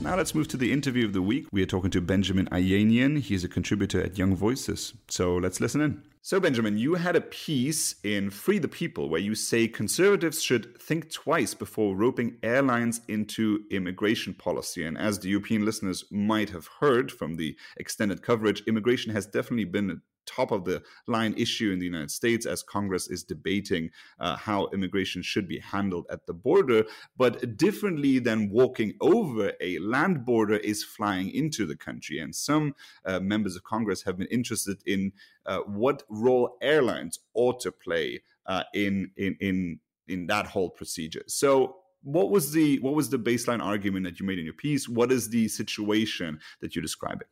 Now 0.00 0.16
let's 0.16 0.34
move 0.34 0.48
to 0.48 0.56
the 0.56 0.72
interview 0.72 1.04
of 1.04 1.12
the 1.12 1.20
week. 1.20 1.48
We 1.52 1.62
are 1.62 1.66
talking 1.66 1.90
to 1.90 2.00
Benjamin 2.00 2.46
Ayanian. 2.46 3.20
He's 3.20 3.44
a 3.44 3.48
contributor 3.48 4.00
at 4.02 4.16
Young 4.16 4.34
Voices. 4.34 4.94
So 5.08 5.36
let's 5.36 5.60
listen 5.60 5.82
in. 5.82 6.02
So, 6.28 6.38
Benjamin, 6.38 6.76
you 6.76 6.96
had 6.96 7.16
a 7.16 7.22
piece 7.22 7.94
in 8.04 8.28
Free 8.28 8.58
the 8.58 8.68
People 8.68 9.08
where 9.08 9.18
you 9.18 9.34
say 9.34 9.66
conservatives 9.66 10.42
should 10.42 10.78
think 10.78 11.10
twice 11.10 11.54
before 11.54 11.96
roping 11.96 12.36
airlines 12.42 13.00
into 13.08 13.64
immigration 13.70 14.34
policy. 14.34 14.84
And 14.84 14.98
as 14.98 15.18
the 15.18 15.30
European 15.30 15.64
listeners 15.64 16.04
might 16.10 16.50
have 16.50 16.68
heard 16.80 17.10
from 17.10 17.36
the 17.36 17.56
extended 17.78 18.20
coverage, 18.20 18.62
immigration 18.66 19.10
has 19.14 19.24
definitely 19.24 19.64
been 19.64 20.02
top 20.28 20.50
of 20.50 20.64
the 20.64 20.82
line 21.06 21.34
issue 21.36 21.72
in 21.72 21.78
the 21.78 21.84
United 21.86 22.10
States 22.10 22.46
as 22.46 22.62
Congress 22.62 23.08
is 23.08 23.24
debating 23.24 23.90
uh, 24.20 24.36
how 24.36 24.68
immigration 24.72 25.22
should 25.22 25.48
be 25.48 25.58
handled 25.58 26.06
at 26.10 26.26
the 26.26 26.34
border. 26.34 26.84
But 27.16 27.56
differently 27.56 28.18
than 28.18 28.50
walking 28.50 28.94
over 29.00 29.52
a 29.60 29.78
land 29.78 30.24
border 30.24 30.56
is 30.56 30.84
flying 30.84 31.30
into 31.30 31.66
the 31.66 31.76
country. 31.76 32.18
And 32.18 32.34
some 32.34 32.74
uh, 33.04 33.20
members 33.20 33.56
of 33.56 33.64
Congress 33.64 34.02
have 34.02 34.18
been 34.18 34.28
interested 34.28 34.78
in 34.86 35.12
uh, 35.46 35.60
what 35.60 36.02
role 36.08 36.56
airlines 36.60 37.18
ought 37.34 37.60
to 37.60 37.72
play 37.72 38.22
uh, 38.46 38.64
in, 38.74 39.10
in, 39.16 39.36
in, 39.40 39.80
in 40.06 40.26
that 40.26 40.46
whole 40.46 40.70
procedure. 40.70 41.22
So 41.26 41.76
what 42.02 42.30
was 42.30 42.52
the 42.52 42.78
what 42.78 42.94
was 42.94 43.10
the 43.10 43.18
baseline 43.18 43.62
argument 43.62 44.04
that 44.04 44.20
you 44.20 44.26
made 44.26 44.38
in 44.38 44.44
your 44.44 44.54
piece? 44.54 44.88
What 44.88 45.10
is 45.10 45.28
the 45.28 45.48
situation 45.48 46.38
that 46.60 46.74
you're 46.74 46.82
describing? 46.82 47.28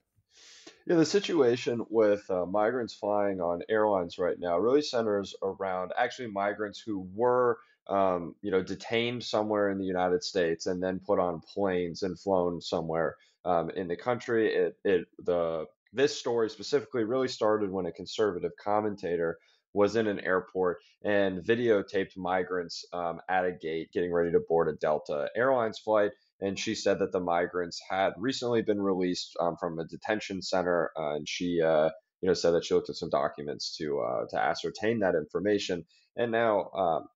Yeah, 0.87 0.97
the 0.97 1.05
situation 1.05 1.85
with 1.91 2.29
uh, 2.31 2.47
migrants 2.47 2.95
flying 2.95 3.41
on 3.41 3.63
airlines 3.69 4.19
right 4.19 4.39
now 4.39 4.57
really 4.59 4.83
centers 4.83 5.35
around 5.43 5.93
actually 5.99 6.29
migrants 6.29 6.81
who 6.81 7.09
were, 7.13 7.59
um, 7.89 8.37
you 8.41 8.53
know, 8.53 8.63
detained 8.63 9.25
somewhere 9.25 9.71
in 9.71 9.79
the 9.79 9.85
United 9.85 10.23
States 10.23 10.67
and 10.67 10.81
then 10.83 11.01
put 11.01 11.19
on 11.19 11.41
planes 11.41 12.03
and 12.05 12.19
flown 12.19 12.61
somewhere 12.61 13.17
um, 13.45 13.71
in 13.71 13.89
the 13.89 13.97
country. 13.97 14.55
It, 14.55 14.79
it, 14.85 15.07
the 15.25 15.67
this 15.93 16.17
story 16.17 16.51
specifically 16.51 17.05
really 17.05 17.29
started 17.29 17.71
when 17.71 17.87
a 17.87 17.93
conservative 17.93 18.53
commentator 18.63 19.39
was 19.73 19.97
in 19.97 20.07
an 20.07 20.21
airport 20.21 20.79
and 21.05 21.43
videotaped 21.45 22.17
migrants 22.17 22.85
um, 22.93 23.21
at 23.29 23.45
a 23.45 23.53
gate 23.53 23.91
getting 23.93 24.13
ready 24.13 24.31
to 24.31 24.41
board 24.41 24.69
a 24.69 24.75
Delta 24.75 25.29
Airlines 25.35 25.79
flight 25.79 26.13
and 26.41 26.59
she 26.59 26.75
said 26.75 26.99
that 26.99 27.13
the 27.13 27.21
migrants 27.21 27.81
had 27.89 28.13
recently 28.19 28.63
been 28.63 28.81
released 28.81 29.37
um, 29.41 29.57
from 29.59 29.79
a 29.79 29.85
detention 29.85 30.43
center, 30.43 30.91
uh, 30.97 31.15
and 31.17 31.29
she, 31.29 31.61
uh, 31.63 31.91
you 32.21 32.29
know, 32.29 32.35
said 32.35 32.53
that 32.53 32.65
she 32.65 32.75
looked 32.75 32.91
at 32.91 32.97
some 32.97 33.11
documents 33.11 33.77
to 33.79 34.01
uh, 34.01 34.27
to 34.31 34.39
ascertain 34.39 35.01
that 35.01 35.15
information. 35.15 35.85
And 36.17 36.33
now, 36.33 36.71
um, 36.71 37.07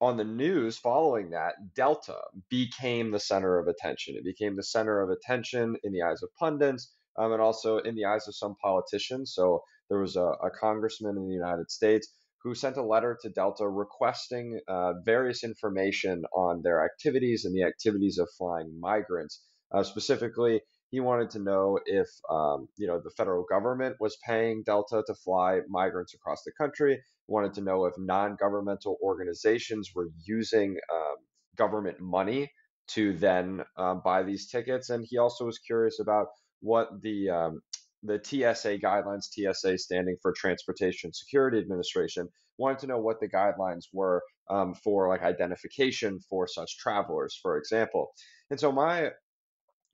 on 0.00 0.16
the 0.16 0.24
news 0.24 0.78
following 0.78 1.30
that, 1.30 1.54
Delta 1.74 2.18
became 2.50 3.10
the 3.10 3.20
center 3.20 3.58
of 3.58 3.68
attention. 3.68 4.16
It 4.16 4.24
became 4.24 4.56
the 4.56 4.62
center 4.62 5.00
of 5.00 5.10
attention 5.10 5.76
in 5.84 5.92
the 5.92 6.02
eyes 6.02 6.22
of 6.22 6.30
pundits. 6.38 6.92
Um, 7.18 7.32
and 7.32 7.42
also 7.42 7.76
in 7.76 7.94
the 7.94 8.06
eyes 8.06 8.26
of 8.26 8.34
some 8.34 8.56
politicians. 8.62 9.34
So 9.34 9.62
there 9.90 9.98
was 9.98 10.16
a, 10.16 10.24
a 10.42 10.50
congressman 10.58 11.18
in 11.18 11.28
the 11.28 11.34
United 11.34 11.70
States 11.70 12.08
who 12.42 12.54
sent 12.54 12.76
a 12.76 12.82
letter 12.82 13.16
to 13.22 13.28
Delta 13.30 13.68
requesting 13.68 14.60
uh, 14.68 14.94
various 15.04 15.44
information 15.44 16.24
on 16.34 16.60
their 16.62 16.84
activities 16.84 17.44
and 17.44 17.54
the 17.54 17.62
activities 17.62 18.18
of 18.18 18.28
flying 18.36 18.78
migrants. 18.80 19.42
Uh, 19.72 19.82
specifically, 19.82 20.60
he 20.90 21.00
wanted 21.00 21.30
to 21.30 21.38
know 21.38 21.78
if 21.86 22.08
um, 22.30 22.68
you 22.76 22.86
know 22.86 23.00
the 23.02 23.10
federal 23.16 23.44
government 23.48 23.96
was 24.00 24.16
paying 24.26 24.62
Delta 24.64 25.02
to 25.06 25.14
fly 25.14 25.60
migrants 25.68 26.14
across 26.14 26.42
the 26.44 26.52
country. 26.52 26.94
He 26.94 27.32
wanted 27.32 27.54
to 27.54 27.62
know 27.62 27.86
if 27.86 27.94
non-governmental 27.96 28.98
organizations 29.02 29.90
were 29.94 30.08
using 30.26 30.76
um, 30.92 31.16
government 31.56 32.00
money 32.00 32.50
to 32.88 33.14
then 33.14 33.62
um, 33.78 34.02
buy 34.04 34.22
these 34.22 34.50
tickets, 34.50 34.90
and 34.90 35.06
he 35.08 35.16
also 35.16 35.46
was 35.46 35.58
curious 35.58 35.98
about 36.00 36.26
what 36.60 36.88
the 37.00 37.30
um, 37.30 37.60
the 38.02 38.20
TSA 38.22 38.78
guidelines, 38.78 39.30
TSA 39.30 39.78
standing 39.78 40.16
for 40.20 40.32
Transportation 40.32 41.12
Security 41.12 41.58
Administration, 41.58 42.28
wanted 42.58 42.78
to 42.80 42.86
know 42.86 42.98
what 42.98 43.20
the 43.20 43.28
guidelines 43.28 43.84
were 43.92 44.22
um, 44.50 44.74
for 44.74 45.08
like 45.08 45.22
identification 45.22 46.18
for 46.28 46.46
such 46.46 46.78
travelers, 46.78 47.38
for 47.40 47.56
example. 47.56 48.12
And 48.50 48.58
so 48.58 48.72
my 48.72 49.10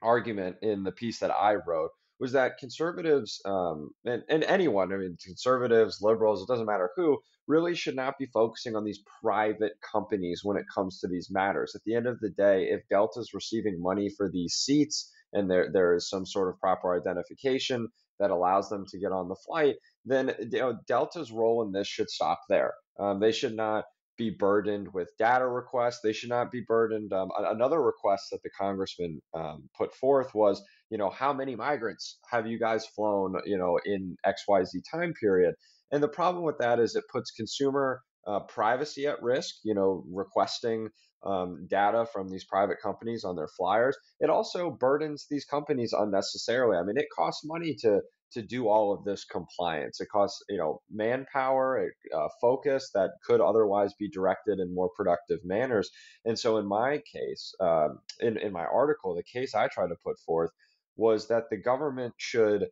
argument 0.02 0.56
in 0.62 0.84
the 0.84 0.92
piece 0.92 1.18
that 1.20 1.30
I 1.30 1.56
wrote 1.66 1.90
was 2.20 2.32
that 2.32 2.58
conservatives 2.58 3.40
um, 3.44 3.90
and, 4.04 4.22
and 4.28 4.42
anyone, 4.44 4.92
I 4.92 4.96
mean, 4.96 5.16
conservatives, 5.24 5.98
liberals, 6.00 6.42
it 6.42 6.48
doesn't 6.48 6.66
matter 6.66 6.90
who, 6.96 7.18
really 7.46 7.74
should 7.74 7.96
not 7.96 8.18
be 8.18 8.26
focusing 8.26 8.76
on 8.76 8.84
these 8.84 9.00
private 9.22 9.72
companies 9.80 10.42
when 10.44 10.56
it 10.56 10.66
comes 10.72 11.00
to 11.00 11.08
these 11.08 11.30
matters. 11.30 11.74
At 11.74 11.82
the 11.84 11.94
end 11.94 12.06
of 12.06 12.20
the 12.20 12.30
day, 12.30 12.68
if 12.70 12.82
Delta 12.90 13.20
is 13.20 13.32
receiving 13.32 13.80
money 13.80 14.10
for 14.16 14.30
these 14.30 14.54
seats, 14.54 15.10
and 15.32 15.50
there 15.50 15.70
there 15.72 15.94
is 15.94 16.08
some 16.08 16.26
sort 16.26 16.48
of 16.48 16.58
proper 16.60 16.96
identification 16.96 17.88
that 18.18 18.30
allows 18.30 18.68
them 18.68 18.84
to 18.88 18.98
get 18.98 19.12
on 19.12 19.28
the 19.28 19.36
flight, 19.46 19.76
then 20.04 20.34
you 20.40 20.58
know, 20.58 20.78
Delta's 20.88 21.30
role 21.30 21.62
in 21.64 21.72
this 21.72 21.86
should 21.86 22.10
stop 22.10 22.40
there. 22.48 22.72
Um, 22.98 23.20
they 23.20 23.32
should 23.32 23.54
not 23.54 23.84
be 24.16 24.30
burdened 24.30 24.92
with 24.92 25.08
data 25.18 25.46
requests. 25.46 26.00
They 26.02 26.12
should 26.12 26.28
not 26.28 26.50
be 26.50 26.64
burdened. 26.66 27.12
Um, 27.12 27.28
another 27.38 27.80
request 27.80 28.24
that 28.32 28.42
the 28.42 28.50
congressman 28.58 29.22
um, 29.32 29.68
put 29.78 29.94
forth 29.94 30.34
was, 30.34 30.60
you 30.90 30.98
know, 30.98 31.08
how 31.08 31.32
many 31.32 31.54
migrants 31.54 32.18
have 32.28 32.46
you 32.46 32.58
guys 32.58 32.84
flown, 32.86 33.36
you 33.46 33.56
know, 33.56 33.78
in 33.84 34.16
X 34.24 34.42
Y 34.48 34.64
Z 34.64 34.82
time 34.90 35.14
period? 35.20 35.54
And 35.92 36.02
the 36.02 36.08
problem 36.08 36.44
with 36.44 36.58
that 36.58 36.80
is 36.80 36.96
it 36.96 37.04
puts 37.10 37.30
consumer 37.30 38.02
uh, 38.28 38.40
privacy 38.40 39.06
at 39.06 39.22
risk. 39.22 39.56
You 39.64 39.74
know, 39.74 40.04
requesting 40.10 40.88
um, 41.24 41.66
data 41.68 42.06
from 42.12 42.28
these 42.28 42.44
private 42.44 42.78
companies 42.82 43.24
on 43.24 43.36
their 43.36 43.48
flyers. 43.48 43.96
It 44.20 44.30
also 44.30 44.70
burdens 44.70 45.26
these 45.30 45.44
companies 45.44 45.92
unnecessarily. 45.92 46.76
I 46.76 46.82
mean, 46.82 46.96
it 46.96 47.08
costs 47.16 47.44
money 47.44 47.74
to 47.80 48.00
to 48.30 48.42
do 48.42 48.68
all 48.68 48.92
of 48.92 49.04
this 49.04 49.24
compliance. 49.24 50.00
It 50.00 50.08
costs 50.12 50.42
you 50.48 50.58
know 50.58 50.82
manpower, 50.90 51.90
uh, 52.14 52.28
focus 52.40 52.90
that 52.94 53.10
could 53.24 53.40
otherwise 53.40 53.94
be 53.98 54.10
directed 54.10 54.58
in 54.60 54.74
more 54.74 54.90
productive 54.94 55.40
manners. 55.44 55.90
And 56.24 56.38
so, 56.38 56.58
in 56.58 56.66
my 56.66 57.00
case, 57.12 57.54
um, 57.60 58.00
in 58.20 58.36
in 58.38 58.52
my 58.52 58.64
article, 58.64 59.14
the 59.14 59.22
case 59.22 59.54
I 59.54 59.68
tried 59.68 59.88
to 59.88 59.96
put 60.04 60.18
forth 60.20 60.50
was 60.96 61.28
that 61.28 61.44
the 61.48 61.56
government 61.56 62.12
should 62.18 62.66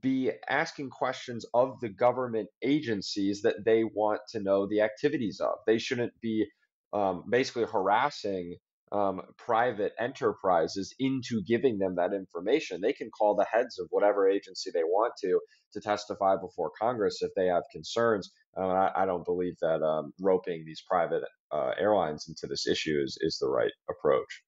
be 0.00 0.30
asking 0.48 0.90
questions 0.90 1.44
of 1.54 1.78
the 1.80 1.88
government 1.88 2.48
agencies 2.62 3.42
that 3.42 3.64
they 3.64 3.84
want 3.84 4.20
to 4.30 4.40
know 4.40 4.66
the 4.66 4.80
activities 4.80 5.40
of. 5.40 5.54
They 5.66 5.78
shouldn't 5.78 6.12
be 6.20 6.46
um, 6.92 7.24
basically 7.28 7.64
harassing 7.64 8.56
um, 8.92 9.22
private 9.38 9.92
enterprises 9.98 10.94
into 10.98 11.42
giving 11.46 11.78
them 11.78 11.96
that 11.96 12.12
information. 12.12 12.80
They 12.80 12.92
can 12.92 13.10
call 13.10 13.34
the 13.34 13.46
heads 13.50 13.78
of 13.78 13.86
whatever 13.90 14.28
agency 14.28 14.70
they 14.72 14.84
want 14.84 15.14
to 15.22 15.40
to 15.72 15.80
testify 15.80 16.36
before 16.36 16.70
Congress 16.78 17.22
if 17.22 17.30
they 17.34 17.46
have 17.46 17.62
concerns. 17.72 18.30
Uh, 18.54 18.66
I, 18.66 19.02
I, 19.02 19.06
don't 19.06 19.24
believe 19.24 19.54
that 19.62 19.82
um, 19.82 20.12
roping 20.20 20.64
these 20.66 20.82
private 20.86 21.22
uh, 21.50 21.70
airlines 21.80 22.26
into 22.28 22.46
this 22.46 22.66
issue 22.66 23.00
is, 23.02 23.16
is 23.22 23.38
the 23.38 23.48
right 23.48 23.72
approach. 23.88 24.42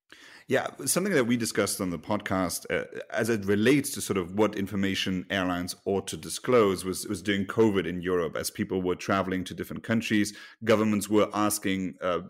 Yeah, 0.46 0.66
something 0.84 1.14
that 1.14 1.24
we 1.24 1.38
discussed 1.38 1.80
on 1.80 1.88
the 1.88 1.98
podcast 1.98 2.66
uh, 2.70 2.84
as 3.08 3.30
it 3.30 3.46
relates 3.46 3.92
to 3.92 4.02
sort 4.02 4.18
of 4.18 4.34
what 4.34 4.56
information 4.56 5.24
airlines 5.30 5.74
ought 5.86 6.06
to 6.08 6.18
disclose 6.18 6.84
was 6.84 7.06
was 7.08 7.22
during 7.22 7.46
COVID 7.46 7.86
in 7.86 8.02
Europe 8.02 8.36
as 8.36 8.50
people 8.50 8.82
were 8.82 8.94
traveling 8.94 9.42
to 9.44 9.54
different 9.54 9.82
countries, 9.82 10.36
governments 10.62 11.08
were 11.08 11.30
asking 11.32 11.94
uh, 12.02 12.20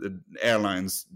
airlines 0.40 1.06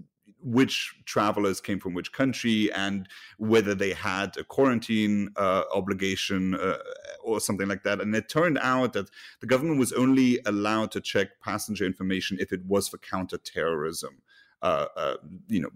which 0.43 0.95
travelers 1.05 1.61
came 1.61 1.81
from 1.81 1.95
which 1.95 2.13
country 2.13 2.73
and 2.73 3.09
whether 3.39 3.75
they 3.75 3.93
had 3.93 4.37
a 4.37 4.45
quarantine 4.45 5.31
uh, 5.37 5.65
obligation 5.75 6.55
uh, 6.55 6.79
or 7.23 7.41
something 7.41 7.69
like 7.69 7.83
that. 7.83 8.01
And 8.01 8.15
it 8.15 8.29
turned 8.29 8.59
out 8.59 8.93
that 8.93 9.11
the 9.41 9.47
government 9.47 9.79
was 9.79 9.93
only 9.93 10.41
allowed 10.47 10.93
to 10.93 11.01
check 11.01 11.41
passenger 11.43 11.85
information 11.85 12.39
if 12.41 12.53
it 12.53 12.65
was 12.67 12.89
for 12.89 12.99
counterterrorism. 12.99 14.23
Uh, 14.61 14.87
uh 14.97 15.17
you 15.47 15.61
know, 15.61 15.71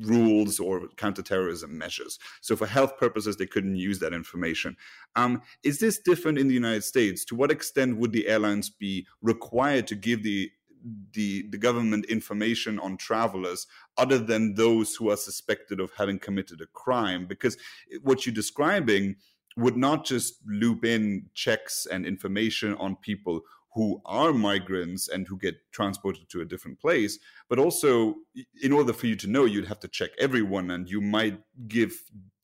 rules 0.00 0.60
or 0.60 0.88
counterterrorism 0.96 1.76
measures. 1.76 2.18
So 2.40 2.56
for 2.56 2.66
health 2.66 2.96
purposes, 2.98 3.36
they 3.36 3.46
couldn't 3.46 3.76
use 3.76 3.98
that 4.00 4.12
information. 4.12 4.76
Um, 5.16 5.42
is 5.62 5.78
this 5.80 5.98
different 5.98 6.38
in 6.38 6.48
the 6.48 6.54
United 6.54 6.84
States? 6.84 7.24
To 7.26 7.34
what 7.34 7.50
extent 7.50 7.96
would 7.98 8.12
the 8.12 8.28
airlines 8.28 8.70
be 8.70 9.06
required 9.20 9.86
to 9.88 9.94
give 9.94 10.22
the 10.22 10.50
the 11.12 11.48
the 11.50 11.58
government 11.58 12.04
information 12.06 12.78
on 12.78 12.96
travelers 12.96 13.66
other 13.96 14.18
than 14.18 14.54
those 14.54 14.94
who 14.94 15.10
are 15.10 15.16
suspected 15.16 15.80
of 15.80 15.92
having 15.96 16.18
committed 16.18 16.60
a 16.60 16.66
crime. 16.66 17.26
Because 17.26 17.56
what 18.02 18.26
you're 18.26 18.34
describing 18.34 19.16
would 19.56 19.76
not 19.76 20.04
just 20.04 20.36
loop 20.46 20.84
in 20.84 21.26
checks 21.34 21.86
and 21.90 22.06
information 22.06 22.74
on 22.74 22.96
people 22.96 23.40
who 23.74 24.02
are 24.04 24.32
migrants 24.32 25.08
and 25.08 25.26
who 25.26 25.38
get 25.38 25.54
transported 25.72 26.28
to 26.28 26.40
a 26.40 26.44
different 26.44 26.78
place 26.78 27.18
but 27.48 27.58
also 27.58 28.14
in 28.62 28.72
order 28.72 28.92
for 28.92 29.06
you 29.06 29.16
to 29.16 29.26
know 29.26 29.44
you'd 29.44 29.66
have 29.66 29.80
to 29.80 29.88
check 29.88 30.10
everyone 30.18 30.70
and 30.70 30.88
you 30.88 31.00
might 31.00 31.38
give 31.68 31.92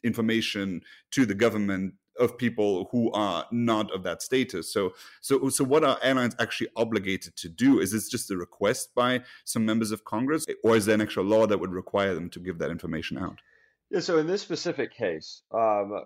information 0.02 0.80
to 1.11 1.26
the 1.26 1.35
government 1.35 1.95
of 2.19 2.39
people 2.39 2.89
who 2.93 3.11
are 3.13 3.47
not 3.51 3.93
of 3.93 4.03
that 4.05 4.23
status. 4.23 4.73
So, 4.73 4.95
so, 5.21 5.49
so, 5.49 5.65
what 5.65 5.85
are 5.85 5.99
airlines 6.03 6.35
actually 6.39 6.69
obligated 6.77 7.37
to 7.37 7.49
do? 7.49 7.81
Is 7.81 7.93
this 7.93 8.09
just 8.09 8.31
a 8.31 8.37
request 8.37 8.95
by 8.95 9.23
some 9.45 9.65
members 9.65 9.91
of 9.91 10.05
Congress, 10.05 10.47
or 10.63 10.77
is 10.77 10.87
there 10.87 10.95
an 10.95 11.01
actual 11.01 11.25
law 11.25 11.47
that 11.47 11.59
would 11.59 11.73
require 11.73 12.15
them 12.15 12.31
to 12.31 12.41
give 12.41 12.59
that 12.59 12.71
information 12.71 13.19
out? 13.19 13.41
Yeah. 13.91 14.01
So, 14.01 14.19
in 14.19 14.27
this 14.27 14.43
specific 14.43 14.95
case, 14.95 15.43
um, 15.53 16.05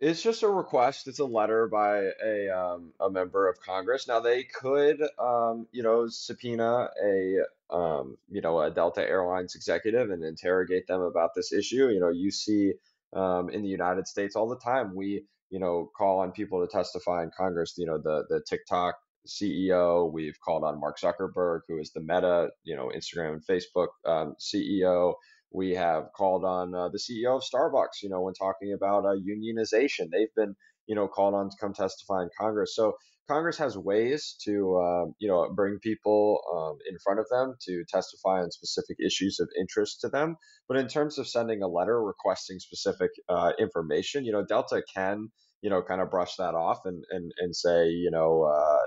it's 0.00 0.22
just 0.22 0.42
a 0.42 0.48
request. 0.48 1.08
It's 1.08 1.18
a 1.18 1.24
letter 1.24 1.68
by 1.68 2.10
a 2.24 2.48
um, 2.48 2.92
a 2.98 3.10
member 3.10 3.48
of 3.48 3.60
Congress. 3.60 4.08
Now, 4.08 4.20
they 4.20 4.44
could, 4.44 5.02
um, 5.18 5.66
you 5.72 5.82
know, 5.82 6.08
subpoena 6.08 6.88
a 7.04 7.40
um, 7.70 8.16
you 8.30 8.40
know 8.40 8.60
a 8.60 8.70
Delta 8.70 9.06
Airlines 9.06 9.54
executive 9.54 10.10
and 10.10 10.24
interrogate 10.24 10.86
them 10.86 11.02
about 11.02 11.34
this 11.34 11.52
issue. 11.52 11.88
You 11.88 12.00
know, 12.00 12.08
you 12.08 12.30
see 12.30 12.72
um, 13.12 13.50
in 13.50 13.62
the 13.62 13.68
United 13.68 14.06
States 14.06 14.36
all 14.36 14.48
the 14.48 14.58
time. 14.58 14.94
We 14.94 15.24
you 15.50 15.60
know, 15.60 15.90
call 15.96 16.20
on 16.20 16.32
people 16.32 16.60
to 16.60 16.68
testify 16.70 17.22
in 17.22 17.30
Congress. 17.36 17.74
You 17.76 17.86
know, 17.86 17.98
the 17.98 18.24
the 18.28 18.42
TikTok 18.48 18.96
CEO. 19.28 20.12
We've 20.12 20.38
called 20.44 20.64
on 20.64 20.80
Mark 20.80 20.98
Zuckerberg, 21.00 21.60
who 21.68 21.78
is 21.78 21.92
the 21.92 22.00
Meta, 22.00 22.50
you 22.64 22.76
know, 22.76 22.90
Instagram 22.94 23.34
and 23.34 23.46
Facebook 23.46 23.88
um, 24.06 24.34
CEO. 24.40 25.14
We 25.52 25.74
have 25.74 26.04
called 26.16 26.44
on 26.44 26.74
uh, 26.74 26.88
the 26.90 26.98
CEO 26.98 27.36
of 27.36 27.42
Starbucks, 27.42 28.02
you 28.02 28.08
know, 28.08 28.20
when 28.22 28.34
talking 28.34 28.72
about 28.72 29.04
uh, 29.04 29.16
unionization. 29.16 30.08
They've 30.12 30.34
been, 30.36 30.54
you 30.90 30.96
know, 30.96 31.06
called 31.06 31.34
on 31.34 31.48
to 31.48 31.56
come 31.60 31.72
testify 31.72 32.20
in 32.20 32.30
Congress. 32.36 32.74
So 32.74 32.94
Congress 33.28 33.58
has 33.58 33.78
ways 33.78 34.34
to, 34.44 34.76
um, 34.80 35.14
you 35.20 35.28
know, 35.28 35.48
bring 35.54 35.78
people 35.78 36.40
um, 36.52 36.78
in 36.90 36.98
front 37.04 37.20
of 37.20 37.26
them 37.30 37.54
to 37.66 37.84
testify 37.88 38.40
on 38.42 38.50
specific 38.50 38.96
issues 38.98 39.38
of 39.38 39.48
interest 39.56 40.00
to 40.00 40.08
them. 40.08 40.34
But 40.66 40.78
in 40.78 40.88
terms 40.88 41.16
of 41.16 41.28
sending 41.28 41.62
a 41.62 41.68
letter 41.68 42.02
requesting 42.02 42.58
specific 42.58 43.10
uh, 43.28 43.52
information, 43.56 44.24
you 44.24 44.32
know, 44.32 44.44
Delta 44.44 44.82
can, 44.92 45.28
you 45.62 45.70
know, 45.70 45.80
kind 45.80 46.00
of 46.00 46.10
brush 46.10 46.34
that 46.38 46.56
off 46.56 46.80
and 46.86 47.04
and 47.12 47.30
and 47.38 47.54
say, 47.54 47.90
you 47.90 48.10
know, 48.10 48.42
uh, 48.52 48.78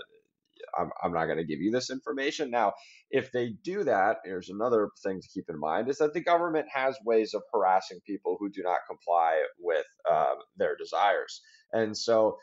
I'm, 0.78 0.90
I'm 1.04 1.14
not 1.14 1.26
going 1.26 1.38
to 1.38 1.46
give 1.46 1.60
you 1.62 1.72
this 1.72 1.90
information. 1.90 2.52
Now, 2.52 2.74
if 3.10 3.32
they 3.32 3.54
do 3.64 3.84
that, 3.84 4.18
here's 4.26 4.50
another 4.50 4.90
thing 5.04 5.22
to 5.22 5.28
keep 5.34 5.46
in 5.50 5.60
mind 5.60 5.90
is 5.90 5.98
that 6.00 6.14
the 6.14 6.24
government 6.24 6.68
has 6.74 6.98
ways 7.06 7.34
of 7.34 7.44
harassing 7.54 8.00
people 8.06 8.38
who 8.40 8.50
do 8.50 8.62
not 8.64 8.80
comply 8.90 9.44
with 9.60 9.86
uh, 10.12 10.36
their 10.58 10.76
desires. 10.76 11.42
And 11.74 11.98
so 11.98 12.38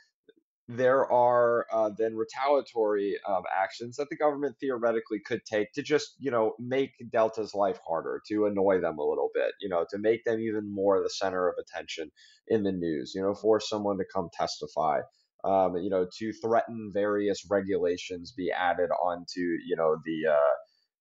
there 0.69 1.11
are 1.11 1.67
uh, 1.73 1.91
then 1.99 2.17
retaliatory 2.17 3.17
um, 3.29 3.43
actions 3.55 3.97
that 3.97 4.09
the 4.09 4.17
government 4.17 4.55
theoretically 4.61 5.21
could 5.25 5.45
take 5.45 5.73
to 5.73 5.83
just 5.83 6.15
you 6.21 6.31
know 6.31 6.55
make 6.61 6.93
delta's 7.13 7.55
life 7.55 7.81
harder 7.87 8.23
to 8.29 8.47
annoy 8.47 8.81
them 8.81 8.99
a 8.99 9.05
little 9.05 9.31
bit 9.35 9.53
you 9.61 9.69
know 9.69 9.85
to 9.91 9.99
make 9.99 10.25
them 10.25 10.39
even 10.39 10.73
more 10.73 11.03
the 11.03 11.11
center 11.11 11.49
of 11.49 11.57
attention 11.59 12.09
in 12.47 12.63
the 12.63 12.71
news 12.71 13.13
you 13.17 13.21
know 13.21 13.35
force 13.35 13.69
someone 13.69 13.99
to 13.99 14.05
come 14.15 14.29
testify 14.33 15.01
um, 15.43 15.77
you 15.77 15.91
know 15.91 16.07
to 16.19 16.33
threaten 16.35 16.93
various 16.95 17.45
regulations 17.51 18.33
be 18.37 18.53
added 18.53 18.91
onto 19.03 19.41
you 19.67 19.75
know 19.77 19.97
the 20.05 20.31
uh, 20.31 20.55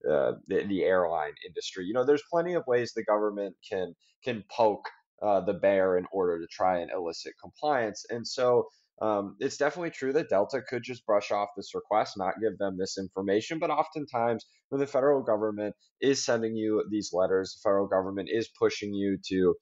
uh, 0.08 0.32
the, 0.48 0.64
the 0.64 0.84
airline 0.84 1.34
industry. 1.46 1.86
You 1.86 1.94
know 1.94 2.06
there's 2.06 2.24
plenty 2.32 2.54
of 2.54 2.64
ways 2.66 2.94
the 2.96 3.04
government 3.04 3.56
can 3.70 3.96
can 4.24 4.44
poke 4.50 4.88
uh, 5.22 5.42
the 5.42 5.54
bear 5.54 5.98
in 5.98 6.06
order 6.12 6.40
to 6.40 6.48
try 6.52 6.80
and 6.80 6.92
elicit 6.92 7.34
compliance 7.42 8.06
and 8.10 8.28
so 8.28 8.68
um, 9.02 9.38
it's 9.40 9.58
definitely 9.58 9.92
true 9.92 10.12
that 10.14 10.30
Delta 10.30 10.62
could 10.62 10.84
just 10.84 11.06
brush 11.06 11.32
off 11.32 11.50
this 11.56 11.74
request, 11.74 12.18
not 12.18 12.42
give 12.42 12.58
them 12.58 12.78
this 12.78 12.98
information. 12.98 13.60
But 13.60 13.70
oftentimes, 13.70 14.46
when 14.70 14.82
the 14.82 14.88
federal 14.88 15.24
government 15.24 15.76
is 16.02 16.26
sending 16.26 16.56
you 16.56 16.84
these 16.92 17.12
letters, 17.14 17.54
the 17.54 17.70
federal 17.70 17.88
government 17.88 18.30
is 18.32 18.50
pushing 18.60 18.94
you 18.94 19.18
to 19.30 19.56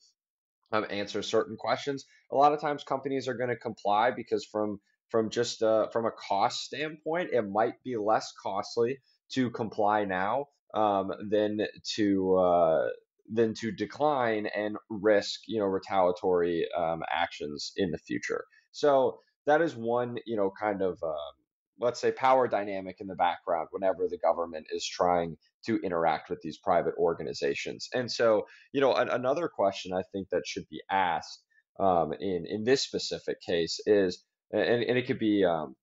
um, 0.72 0.86
answer 0.90 1.22
certain 1.22 1.56
questions. 1.56 2.06
A 2.32 2.36
lot 2.36 2.54
of 2.54 2.60
times, 2.60 2.84
companies 2.84 3.28
are 3.28 3.36
going 3.36 3.50
to 3.50 3.56
comply 3.56 4.12
because 4.12 4.46
from 4.52 4.80
from 5.10 5.30
just 5.30 5.62
uh, 5.62 5.88
from 5.90 6.06
a 6.06 6.12
cost 6.12 6.64
standpoint, 6.64 7.30
it 7.32 7.48
might 7.48 7.76
be 7.84 7.96
less 7.96 8.34
costly 8.44 8.98
to 9.34 9.52
comply 9.52 10.04
now 10.06 10.48
um, 10.74 11.12
than 11.30 11.60
to 11.96 12.36
uh, 12.38 12.88
than 13.28 13.54
to 13.54 13.72
decline 13.72 14.48
and 14.56 14.78
risk 14.90 15.42
you 15.48 15.60
know 15.60 15.66
retaliatory 15.66 16.68
um, 16.78 17.02
actions 17.12 17.72
in 17.76 17.92
the 17.92 17.98
future. 17.98 18.44
So 18.72 19.20
that 19.48 19.62
is 19.62 19.76
one, 19.76 20.18
you 20.26 20.36
know, 20.36 20.52
kind 20.60 20.82
of 20.82 21.00
um, 21.04 21.34
let's 21.80 22.00
say 22.00 22.12
power 22.12 22.48
dynamic 22.48 22.98
in 23.00 23.08
the 23.08 23.16
background 23.16 23.68
whenever 23.72 24.08
the 24.10 24.18
government 24.18 24.68
is 24.72 24.88
trying 24.88 25.38
to 25.66 25.80
interact 25.84 26.30
with 26.30 26.40
these 26.42 26.58
private 26.58 26.94
organizations. 26.98 27.88
And 27.94 28.12
so, 28.12 28.46
you 28.74 28.82
know, 28.82 28.94
an, 28.94 29.10
another 29.10 29.48
question 29.48 29.94
I 29.94 30.04
think 30.12 30.28
that 30.32 30.44
should 30.46 30.68
be 30.70 30.82
asked 30.92 31.42
um, 31.80 32.14
in 32.20 32.46
in 32.48 32.64
this 32.64 32.82
specific 32.82 33.38
case 33.42 33.80
is, 33.86 34.24
and, 34.52 34.84
and 34.84 34.98
it 34.98 35.08
could 35.08 35.20
be, 35.20 35.46
um, 35.46 35.76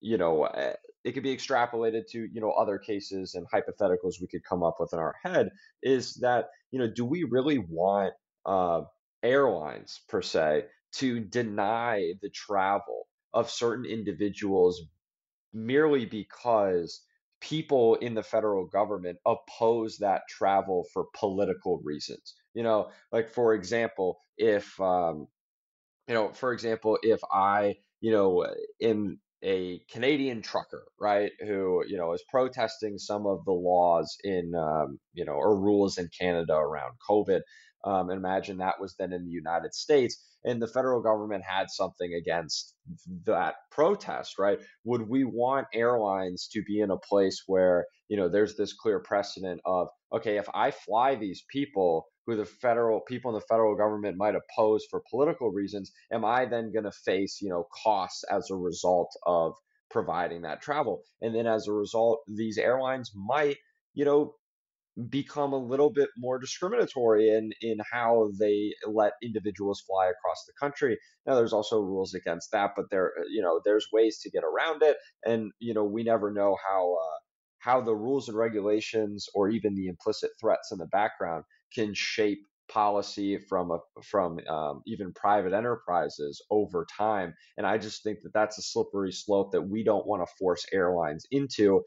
you 0.00 0.18
know, 0.18 0.48
it 1.04 1.12
could 1.12 1.22
be 1.22 1.34
extrapolated 1.36 2.06
to 2.10 2.28
you 2.32 2.40
know 2.40 2.50
other 2.50 2.78
cases 2.78 3.34
and 3.34 3.46
hypotheticals 3.50 4.20
we 4.20 4.26
could 4.26 4.44
come 4.44 4.62
up 4.62 4.76
with 4.78 4.92
in 4.92 4.98
our 4.98 5.14
head. 5.22 5.50
Is 5.82 6.14
that 6.16 6.46
you 6.70 6.78
know, 6.78 6.88
do 6.88 7.04
we 7.04 7.24
really 7.24 7.58
want 7.58 8.14
uh, 8.46 8.82
airlines 9.22 10.00
per 10.08 10.22
se 10.22 10.64
to 10.92 11.20
deny 11.20 12.12
the 12.22 12.30
travel 12.30 13.06
of 13.32 13.50
certain 13.50 13.84
individuals 13.84 14.82
merely 15.52 16.04
because 16.04 17.02
people 17.40 17.94
in 17.96 18.14
the 18.14 18.22
federal 18.22 18.66
government 18.66 19.18
oppose 19.26 19.98
that 19.98 20.22
travel 20.28 20.86
for 20.92 21.06
political 21.14 21.80
reasons. 21.82 22.34
You 22.54 22.62
know, 22.62 22.90
like 23.12 23.30
for 23.30 23.54
example, 23.54 24.18
if 24.36 24.78
um, 24.80 25.28
you 26.08 26.14
know, 26.14 26.32
for 26.32 26.52
example, 26.52 26.98
if 27.02 27.20
I, 27.32 27.76
you 28.00 28.12
know, 28.12 28.46
am 28.82 29.20
a 29.42 29.80
Canadian 29.90 30.42
trucker, 30.42 30.84
right, 31.00 31.32
who 31.40 31.82
you 31.86 31.96
know 31.96 32.12
is 32.12 32.24
protesting 32.30 32.98
some 32.98 33.26
of 33.26 33.44
the 33.44 33.52
laws 33.52 34.16
in, 34.24 34.52
um, 34.54 34.98
you 35.12 35.24
know, 35.24 35.32
or 35.32 35.58
rules 35.58 35.98
in 35.98 36.08
Canada 36.18 36.54
around 36.54 36.92
COVID, 37.08 37.40
um, 37.84 38.10
imagine 38.10 38.58
that 38.58 38.80
was 38.80 38.94
then 38.98 39.12
in 39.12 39.24
the 39.24 39.30
United 39.30 39.74
States 39.74 40.22
and 40.44 40.60
the 40.60 40.66
federal 40.66 41.02
government 41.02 41.44
had 41.44 41.70
something 41.70 42.14
against 42.14 42.74
that 43.26 43.54
protest, 43.70 44.38
right? 44.38 44.58
Would 44.84 45.08
we 45.08 45.24
want 45.24 45.66
airlines 45.74 46.48
to 46.52 46.62
be 46.62 46.80
in 46.80 46.90
a 46.90 46.96
place 46.96 47.42
where, 47.46 47.86
you 48.08 48.16
know, 48.16 48.28
there's 48.28 48.56
this 48.56 48.72
clear 48.72 49.00
precedent 49.00 49.60
of, 49.64 49.88
okay, 50.12 50.38
if 50.38 50.48
I 50.54 50.70
fly 50.70 51.14
these 51.14 51.44
people 51.52 52.06
who 52.30 52.36
the 52.36 52.44
federal 52.46 53.00
people 53.00 53.30
in 53.30 53.34
the 53.34 53.46
federal 53.48 53.76
government 53.76 54.16
might 54.16 54.34
oppose 54.34 54.84
for 54.90 55.02
political 55.10 55.50
reasons, 55.50 55.92
am 56.12 56.24
I 56.24 56.46
then 56.46 56.72
going 56.72 56.84
to 56.84 56.92
face, 56.92 57.38
you 57.40 57.48
know, 57.48 57.66
costs 57.84 58.24
as 58.30 58.50
a 58.50 58.56
result 58.56 59.10
of 59.26 59.54
providing 59.90 60.42
that 60.42 60.62
travel? 60.62 61.02
And 61.20 61.34
then 61.34 61.46
as 61.46 61.66
a 61.66 61.72
result, 61.72 62.20
these 62.28 62.58
airlines 62.58 63.10
might, 63.14 63.56
you 63.94 64.04
know, 64.04 64.34
become 65.08 65.52
a 65.52 65.58
little 65.58 65.90
bit 65.90 66.08
more 66.18 66.38
discriminatory 66.38 67.30
in 67.30 67.50
in 67.62 67.78
how 67.90 68.30
they 68.38 68.72
let 68.86 69.12
individuals 69.22 69.82
fly 69.86 70.06
across 70.06 70.44
the 70.46 70.52
country. 70.60 70.98
Now 71.26 71.36
there's 71.36 71.52
also 71.52 71.80
rules 71.80 72.14
against 72.14 72.50
that, 72.52 72.72
but 72.76 72.86
there 72.90 73.12
you 73.30 73.40
know 73.40 73.60
there's 73.64 73.86
ways 73.92 74.18
to 74.22 74.30
get 74.30 74.42
around 74.44 74.82
it, 74.82 74.96
and 75.24 75.52
you 75.58 75.74
know 75.74 75.84
we 75.84 76.02
never 76.02 76.32
know 76.32 76.56
how 76.68 76.94
uh, 76.94 77.18
how 77.58 77.80
the 77.80 77.94
rules 77.94 78.28
and 78.28 78.36
regulations 78.36 79.26
or 79.34 79.48
even 79.48 79.74
the 79.74 79.86
implicit 79.86 80.30
threats 80.40 80.72
in 80.72 80.78
the 80.78 80.86
background 80.86 81.44
can 81.74 81.92
shape 81.94 82.40
policy 82.68 83.38
from 83.48 83.72
a 83.72 83.78
from 84.02 84.38
um, 84.48 84.82
even 84.86 85.12
private 85.12 85.52
enterprises 85.52 86.40
over 86.50 86.86
time 86.96 87.34
and 87.56 87.66
i 87.66 87.76
just 87.76 88.04
think 88.04 88.20
that 88.22 88.32
that's 88.32 88.58
a 88.58 88.62
slippery 88.62 89.10
slope 89.10 89.50
that 89.50 89.62
we 89.62 89.82
don't 89.82 90.06
want 90.06 90.22
to 90.22 90.34
force 90.38 90.64
airlines 90.72 91.26
into 91.32 91.82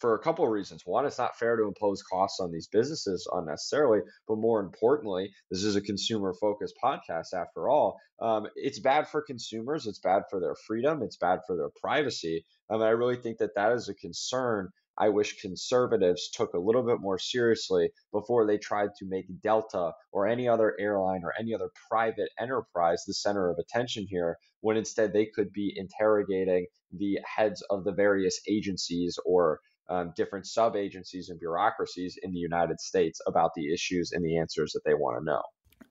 for 0.00 0.14
a 0.14 0.18
couple 0.18 0.44
of 0.44 0.50
reasons. 0.50 0.82
One, 0.84 1.04
it's 1.04 1.18
not 1.18 1.36
fair 1.38 1.56
to 1.56 1.64
impose 1.64 2.02
costs 2.02 2.40
on 2.40 2.50
these 2.50 2.68
businesses 2.68 3.28
unnecessarily, 3.32 4.00
but 4.26 4.38
more 4.38 4.60
importantly, 4.60 5.30
this 5.50 5.62
is 5.62 5.76
a 5.76 5.80
consumer 5.80 6.32
focused 6.40 6.74
podcast 6.82 7.34
after 7.34 7.68
all. 7.68 8.00
Um, 8.20 8.46
it's 8.56 8.80
bad 8.80 9.08
for 9.08 9.22
consumers, 9.22 9.86
it's 9.86 10.00
bad 10.00 10.22
for 10.30 10.40
their 10.40 10.54
freedom, 10.66 11.02
it's 11.02 11.18
bad 11.18 11.40
for 11.46 11.56
their 11.56 11.70
privacy. 11.80 12.44
Um, 12.70 12.82
I 12.82 12.90
really 12.90 13.16
think 13.16 13.38
that 13.38 13.54
that 13.56 13.72
is 13.72 13.88
a 13.88 13.94
concern 13.94 14.70
I 15.00 15.08
wish 15.08 15.40
conservatives 15.40 16.30
took 16.30 16.52
a 16.52 16.58
little 16.58 16.82
bit 16.82 17.00
more 17.00 17.18
seriously 17.18 17.90
before 18.12 18.46
they 18.46 18.58
tried 18.58 18.90
to 18.98 19.06
make 19.06 19.24
Delta 19.42 19.92
or 20.12 20.26
any 20.28 20.46
other 20.46 20.76
airline 20.78 21.22
or 21.24 21.32
any 21.40 21.54
other 21.54 21.70
private 21.90 22.28
enterprise 22.38 23.04
the 23.06 23.14
center 23.14 23.48
of 23.48 23.56
attention 23.58 24.06
here, 24.08 24.36
when 24.60 24.76
instead 24.76 25.12
they 25.12 25.26
could 25.26 25.52
be 25.52 25.72
interrogating 25.74 26.66
the 26.92 27.18
heads 27.24 27.62
of 27.70 27.84
the 27.84 27.92
various 27.92 28.40
agencies 28.46 29.18
or 29.24 29.60
um, 29.88 30.12
different 30.16 30.46
sub 30.46 30.76
agencies 30.76 31.30
and 31.30 31.40
bureaucracies 31.40 32.18
in 32.22 32.30
the 32.32 32.38
United 32.38 32.78
States 32.78 33.20
about 33.26 33.52
the 33.56 33.72
issues 33.72 34.12
and 34.12 34.24
the 34.24 34.38
answers 34.38 34.72
that 34.72 34.82
they 34.84 34.94
want 34.94 35.18
to 35.18 35.24
know. 35.24 35.42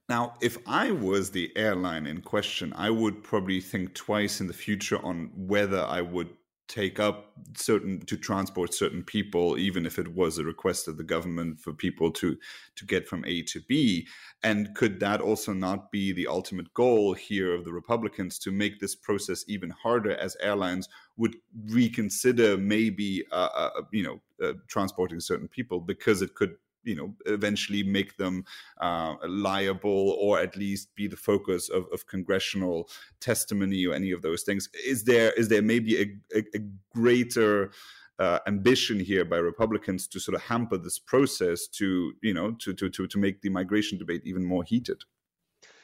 Now, 0.07 0.33
if 0.41 0.57
I 0.65 0.91
was 0.91 1.31
the 1.31 1.51
airline 1.55 2.07
in 2.07 2.21
question, 2.21 2.73
I 2.75 2.89
would 2.89 3.23
probably 3.23 3.59
think 3.59 3.93
twice 3.93 4.39
in 4.39 4.47
the 4.47 4.53
future 4.53 5.03
on 5.03 5.31
whether 5.35 5.81
I 5.81 6.01
would 6.01 6.29
take 6.69 6.99
up 6.99 7.33
certain 7.57 7.99
to 8.05 8.15
transport 8.15 8.73
certain 8.73 9.03
people 9.03 9.57
even 9.57 9.85
if 9.85 9.97
it 9.99 10.07
was 10.07 10.37
a 10.37 10.43
request 10.43 10.87
of 10.87 10.95
the 10.97 11.03
government 11.03 11.59
for 11.59 11.73
people 11.73 12.11
to 12.11 12.37
to 12.75 12.85
get 12.85 13.07
from 13.07 13.25
a 13.25 13.41
to 13.41 13.59
b? 13.67 14.07
And 14.43 14.73
could 14.75 14.99
that 15.01 15.19
also 15.19 15.51
not 15.51 15.91
be 15.91 16.13
the 16.13 16.27
ultimate 16.27 16.73
goal 16.73 17.13
here 17.13 17.53
of 17.53 17.65
the 17.65 17.73
republicans 17.73 18.39
to 18.39 18.51
make 18.51 18.79
this 18.79 18.95
process 18.95 19.43
even 19.47 19.71
harder 19.71 20.15
as 20.15 20.37
airlines 20.39 20.87
would 21.17 21.35
reconsider 21.65 22.57
maybe 22.57 23.25
uh, 23.31 23.49
uh, 23.53 23.81
you 23.91 24.03
know 24.03 24.21
uh, 24.41 24.53
transporting 24.67 25.19
certain 25.19 25.47
people 25.47 25.81
because 25.81 26.21
it 26.21 26.35
could 26.35 26.55
you 26.83 26.95
know 26.95 27.13
eventually 27.25 27.83
make 27.83 28.17
them 28.17 28.45
uh, 28.81 29.15
liable 29.27 30.15
or 30.19 30.39
at 30.39 30.55
least 30.55 30.93
be 30.95 31.07
the 31.07 31.17
focus 31.17 31.69
of, 31.69 31.85
of, 31.91 32.07
congressional 32.07 32.89
testimony 33.19 33.85
or 33.85 33.93
any 33.93 34.11
of 34.11 34.21
those 34.21 34.43
things. 34.43 34.69
Is 34.85 35.03
there 35.03 35.31
is 35.33 35.49
there 35.49 35.61
maybe 35.61 36.01
a, 36.01 36.37
a, 36.39 36.43
a 36.55 36.59
greater 36.93 37.71
uh, 38.19 38.39
ambition 38.47 38.99
here 38.99 39.25
by 39.25 39.37
Republicans 39.37 40.07
to 40.07 40.19
sort 40.19 40.35
of 40.35 40.41
hamper 40.41 40.77
this 40.77 40.99
process 40.99 41.67
to 41.67 42.13
you 42.21 42.33
know 42.33 42.51
to 42.59 42.73
to 42.73 42.89
to, 42.89 43.07
to 43.07 43.17
make 43.17 43.41
the 43.41 43.49
migration 43.49 43.97
debate 43.97 44.21
even 44.25 44.43
more 44.43 44.63
heated? 44.63 45.03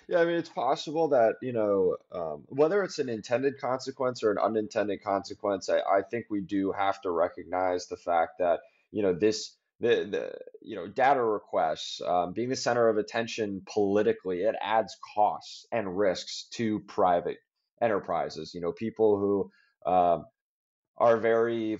Yeah, 0.08 0.20
I 0.20 0.26
mean, 0.26 0.36
it's 0.36 0.50
possible 0.50 1.08
that, 1.10 1.36
you 1.42 1.52
know, 1.52 1.98
um, 2.12 2.44
whether 2.48 2.84
it's 2.84 3.00
an 3.00 3.10
intended 3.10 3.60
consequence 3.60 4.24
or 4.24 4.32
an 4.32 4.38
unintended 4.38 5.04
consequence, 5.04 5.68
I, 5.68 5.80
I 5.80 6.04
think 6.04 6.28
we 6.30 6.42
do 6.42 6.72
have 6.72 7.02
to 7.02 7.12
recognize 7.12 7.88
the 7.88 7.98
fact 7.98 8.38
that, 8.38 8.60
you 8.92 9.02
know, 9.02 9.14
this 9.14 9.56
the, 9.80 10.08
the 10.10 10.32
you 10.62 10.76
know 10.76 10.88
data 10.88 11.22
requests 11.22 12.02
um, 12.02 12.34
being 12.34 12.50
the 12.50 12.56
center 12.56 12.88
of 12.88 12.98
attention 12.98 13.62
politically 13.72 14.42
it 14.42 14.56
adds 14.62 14.96
costs 15.16 15.66
and 15.72 15.98
risks 15.98 16.48
to 16.54 16.80
private 16.82 17.38
enterprises 17.82 18.54
you 18.54 18.62
know 18.62 18.72
people 18.72 19.20
who 19.20 19.92
um, 19.92 20.26
are 20.98 21.18
very 21.18 21.78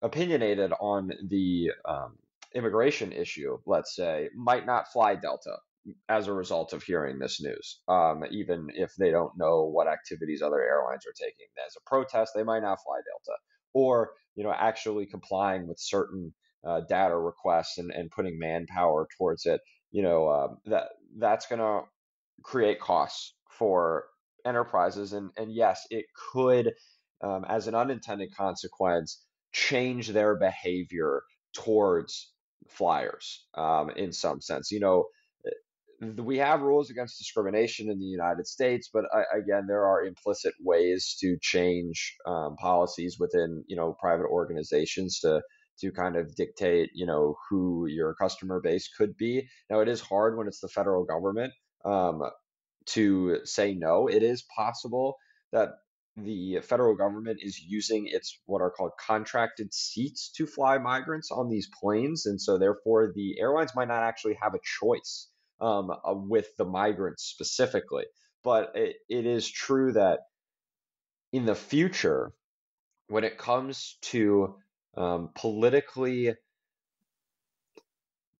opinionated 0.00 0.72
on 0.80 1.12
the 1.28 1.70
um, 1.84 2.16
immigration 2.54 3.12
issue 3.12 3.58
let's 3.66 3.94
say 3.94 4.28
might 4.34 4.66
not 4.66 4.90
fly 4.90 5.14
delta 5.14 5.56
as 6.08 6.28
a 6.28 6.32
result 6.32 6.72
of 6.72 6.82
hearing 6.82 7.18
this 7.18 7.42
news 7.42 7.80
um, 7.88 8.22
even 8.30 8.68
if 8.74 8.94
they 8.96 9.10
don't 9.10 9.36
know 9.36 9.64
what 9.64 9.86
activities 9.86 10.40
other 10.40 10.62
airlines 10.62 11.04
are 11.06 11.12
taking 11.12 11.46
as 11.66 11.76
a 11.76 11.88
protest 11.88 12.32
they 12.34 12.44
might 12.44 12.62
not 12.62 12.78
fly 12.82 12.96
delta. 12.96 13.38
Or 13.74 14.12
you 14.34 14.44
know 14.44 14.52
actually 14.52 15.06
complying 15.06 15.66
with 15.66 15.78
certain 15.80 16.32
uh, 16.64 16.80
data 16.88 17.16
requests 17.16 17.78
and, 17.78 17.90
and 17.90 18.10
putting 18.10 18.38
manpower 18.38 19.08
towards 19.18 19.46
it, 19.46 19.60
you 19.90 20.02
know, 20.02 20.28
um, 20.28 20.58
that 20.66 20.88
that's 21.18 21.46
going 21.46 21.60
to 21.60 21.82
create 22.42 22.80
costs 22.80 23.34
for 23.50 24.04
enterprises. 24.44 25.12
And, 25.12 25.30
and 25.36 25.52
yes, 25.52 25.86
it 25.90 26.06
could, 26.32 26.72
um, 27.22 27.44
as 27.48 27.66
an 27.66 27.74
unintended 27.74 28.34
consequence, 28.36 29.24
change 29.52 30.08
their 30.08 30.36
behavior 30.36 31.22
towards 31.54 32.32
flyers 32.68 33.44
um, 33.54 33.90
in 33.90 34.12
some 34.12 34.40
sense. 34.40 34.70
You 34.70 34.80
know, 34.80 35.04
eh, 35.46 36.06
we 36.22 36.38
have 36.38 36.62
rules 36.62 36.90
against 36.90 37.18
discrimination 37.18 37.90
in 37.90 37.98
the 37.98 38.06
United 38.06 38.46
States, 38.46 38.88
but 38.92 39.04
I, 39.12 39.38
again, 39.38 39.66
there 39.66 39.86
are 39.86 40.04
implicit 40.04 40.54
ways 40.60 41.16
to 41.20 41.36
change 41.40 42.16
um, 42.26 42.56
policies 42.56 43.18
within 43.18 43.64
you 43.66 43.76
know 43.76 43.96
private 44.00 44.26
organizations 44.26 45.20
to 45.20 45.42
to 45.80 45.90
kind 45.92 46.16
of 46.16 46.34
dictate, 46.34 46.90
you 46.94 47.06
know, 47.06 47.36
who 47.48 47.86
your 47.86 48.14
customer 48.14 48.60
base 48.60 48.88
could 48.88 49.16
be. 49.16 49.48
Now, 49.70 49.80
it 49.80 49.88
is 49.88 50.00
hard 50.00 50.36
when 50.36 50.46
it's 50.46 50.60
the 50.60 50.68
federal 50.68 51.04
government 51.04 51.52
um, 51.84 52.22
to 52.86 53.40
say 53.44 53.74
no. 53.74 54.08
It 54.08 54.22
is 54.22 54.44
possible 54.56 55.16
that 55.52 55.70
the 56.16 56.60
federal 56.62 56.94
government 56.94 57.38
is 57.40 57.58
using 57.58 58.06
its 58.06 58.38
what 58.44 58.60
are 58.60 58.70
called 58.70 58.92
contracted 59.00 59.72
seats 59.72 60.30
to 60.36 60.46
fly 60.46 60.78
migrants 60.78 61.30
on 61.30 61.48
these 61.48 61.68
planes, 61.80 62.26
and 62.26 62.40
so 62.40 62.58
therefore 62.58 63.12
the 63.14 63.40
airlines 63.40 63.74
might 63.74 63.88
not 63.88 64.02
actually 64.02 64.36
have 64.40 64.54
a 64.54 64.60
choice 64.62 65.28
um, 65.60 65.90
with 66.28 66.54
the 66.58 66.64
migrants 66.64 67.24
specifically. 67.24 68.04
But 68.44 68.72
it, 68.74 68.96
it 69.08 69.24
is 69.24 69.48
true 69.48 69.92
that 69.92 70.20
in 71.32 71.46
the 71.46 71.54
future, 71.54 72.32
when 73.08 73.24
it 73.24 73.38
comes 73.38 73.96
to 74.02 74.56
um, 74.96 75.30
politically 75.34 76.34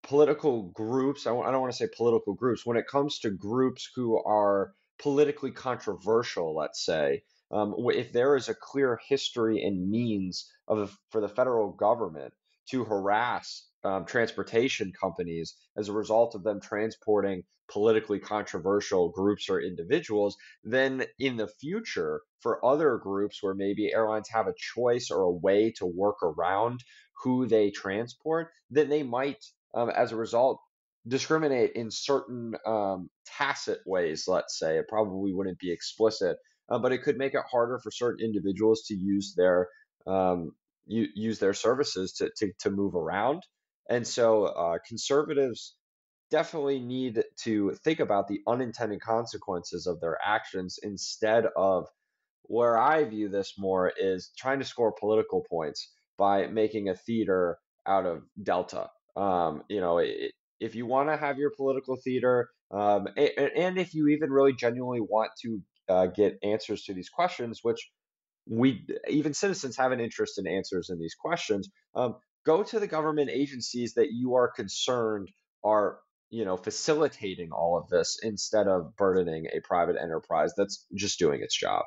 political 0.02 0.62
groups 0.64 1.26
I 1.26 1.30
w- 1.30 1.46
I 1.46 1.52
don't 1.52 1.62
want 1.62 1.72
to 1.72 1.78
say 1.78 1.88
political 1.96 2.34
groups 2.34 2.66
when 2.66 2.78
it 2.78 2.88
comes 2.88 3.20
to 3.20 3.30
groups 3.30 3.90
who 3.96 4.22
are 4.24 4.74
politically 5.00 5.52
controversial 5.52 6.56
let's 6.56 6.84
say 6.84 7.24
um, 7.52 7.74
if 7.94 8.12
there 8.12 8.36
is 8.36 8.48
a 8.48 8.54
clear 8.54 9.00
history 9.08 9.62
and 9.64 9.90
means 9.90 10.50
of 10.68 10.96
for 11.10 11.20
the 11.20 11.28
federal 11.28 11.72
government 11.72 12.34
to 12.70 12.84
harass 12.84 13.66
um, 13.84 14.04
transportation 14.04 14.92
companies 14.98 15.54
as 15.76 15.88
a 15.88 15.92
result 15.92 16.34
of 16.34 16.42
them 16.42 16.60
transporting 16.60 17.42
politically 17.70 18.18
controversial 18.18 19.08
groups 19.08 19.48
or 19.48 19.60
individuals, 19.60 20.36
then 20.62 21.04
in 21.18 21.36
the 21.36 21.48
future, 21.48 22.20
for 22.40 22.64
other 22.64 22.98
groups 22.98 23.42
where 23.42 23.54
maybe 23.54 23.92
airlines 23.92 24.28
have 24.30 24.46
a 24.46 24.54
choice 24.56 25.10
or 25.10 25.22
a 25.22 25.30
way 25.30 25.72
to 25.72 25.86
work 25.86 26.22
around 26.22 26.80
who 27.22 27.46
they 27.46 27.70
transport, 27.70 28.48
then 28.70 28.88
they 28.88 29.02
might, 29.02 29.42
um, 29.74 29.88
as 29.90 30.12
a 30.12 30.16
result, 30.16 30.60
discriminate 31.06 31.72
in 31.74 31.90
certain 31.90 32.54
um, 32.66 33.08
tacit 33.26 33.78
ways, 33.86 34.24
let's 34.28 34.58
say. 34.58 34.76
It 34.76 34.88
probably 34.88 35.32
wouldn't 35.32 35.58
be 35.58 35.72
explicit, 35.72 36.36
uh, 36.68 36.78
but 36.78 36.92
it 36.92 37.02
could 37.02 37.16
make 37.16 37.34
it 37.34 37.42
harder 37.50 37.78
for 37.82 37.90
certain 37.90 38.24
individuals 38.24 38.82
to 38.88 38.94
use 38.94 39.34
their 39.36 39.68
um, 40.06 40.50
use 40.86 41.38
their 41.38 41.54
services 41.54 42.12
to, 42.14 42.30
to, 42.38 42.52
to 42.58 42.70
move 42.70 42.96
around. 42.96 43.44
And 43.88 44.06
so 44.06 44.44
uh, 44.44 44.78
conservatives 44.86 45.74
definitely 46.30 46.80
need 46.80 47.22
to 47.44 47.74
think 47.84 48.00
about 48.00 48.26
the 48.26 48.40
unintended 48.46 49.00
consequences 49.00 49.86
of 49.86 50.00
their 50.00 50.16
actions 50.24 50.78
instead 50.82 51.46
of 51.56 51.86
where 52.44 52.78
I 52.78 53.04
view 53.04 53.28
this 53.28 53.54
more 53.58 53.92
is 53.96 54.30
trying 54.36 54.58
to 54.58 54.64
score 54.64 54.92
political 54.98 55.44
points 55.48 55.92
by 56.18 56.46
making 56.46 56.88
a 56.88 56.94
theater 56.94 57.58
out 57.86 58.06
of 58.06 58.22
Delta. 58.42 58.88
Um, 59.16 59.62
you 59.68 59.80
know, 59.80 59.98
it, 59.98 60.32
if 60.60 60.74
you 60.74 60.86
want 60.86 61.08
to 61.08 61.16
have 61.16 61.38
your 61.38 61.50
political 61.56 61.96
theater, 61.96 62.48
um, 62.70 63.08
and, 63.16 63.50
and, 63.56 63.78
if 63.78 63.92
you 63.92 64.08
even 64.08 64.30
really 64.30 64.54
genuinely 64.54 65.00
want 65.00 65.30
to 65.42 65.60
uh, 65.88 66.06
get 66.06 66.38
answers 66.42 66.84
to 66.84 66.94
these 66.94 67.10
questions, 67.10 67.60
which 67.62 67.90
we 68.48 68.86
even 69.08 69.34
citizens 69.34 69.76
have 69.76 69.92
an 69.92 70.00
interest 70.00 70.38
in 70.38 70.46
answers 70.46 70.88
in 70.88 70.98
these 70.98 71.14
questions, 71.14 71.68
um, 71.94 72.16
go 72.44 72.62
to 72.62 72.80
the 72.80 72.86
government 72.86 73.30
agencies 73.30 73.94
that 73.94 74.12
you 74.12 74.34
are 74.34 74.50
concerned 74.50 75.30
are 75.64 75.98
you 76.30 76.44
know 76.44 76.56
facilitating 76.56 77.50
all 77.52 77.78
of 77.78 77.88
this 77.88 78.18
instead 78.22 78.68
of 78.68 78.96
burdening 78.96 79.46
a 79.46 79.60
private 79.60 79.96
enterprise 80.00 80.52
that's 80.56 80.86
just 80.94 81.18
doing 81.18 81.40
its 81.42 81.56
job 81.56 81.84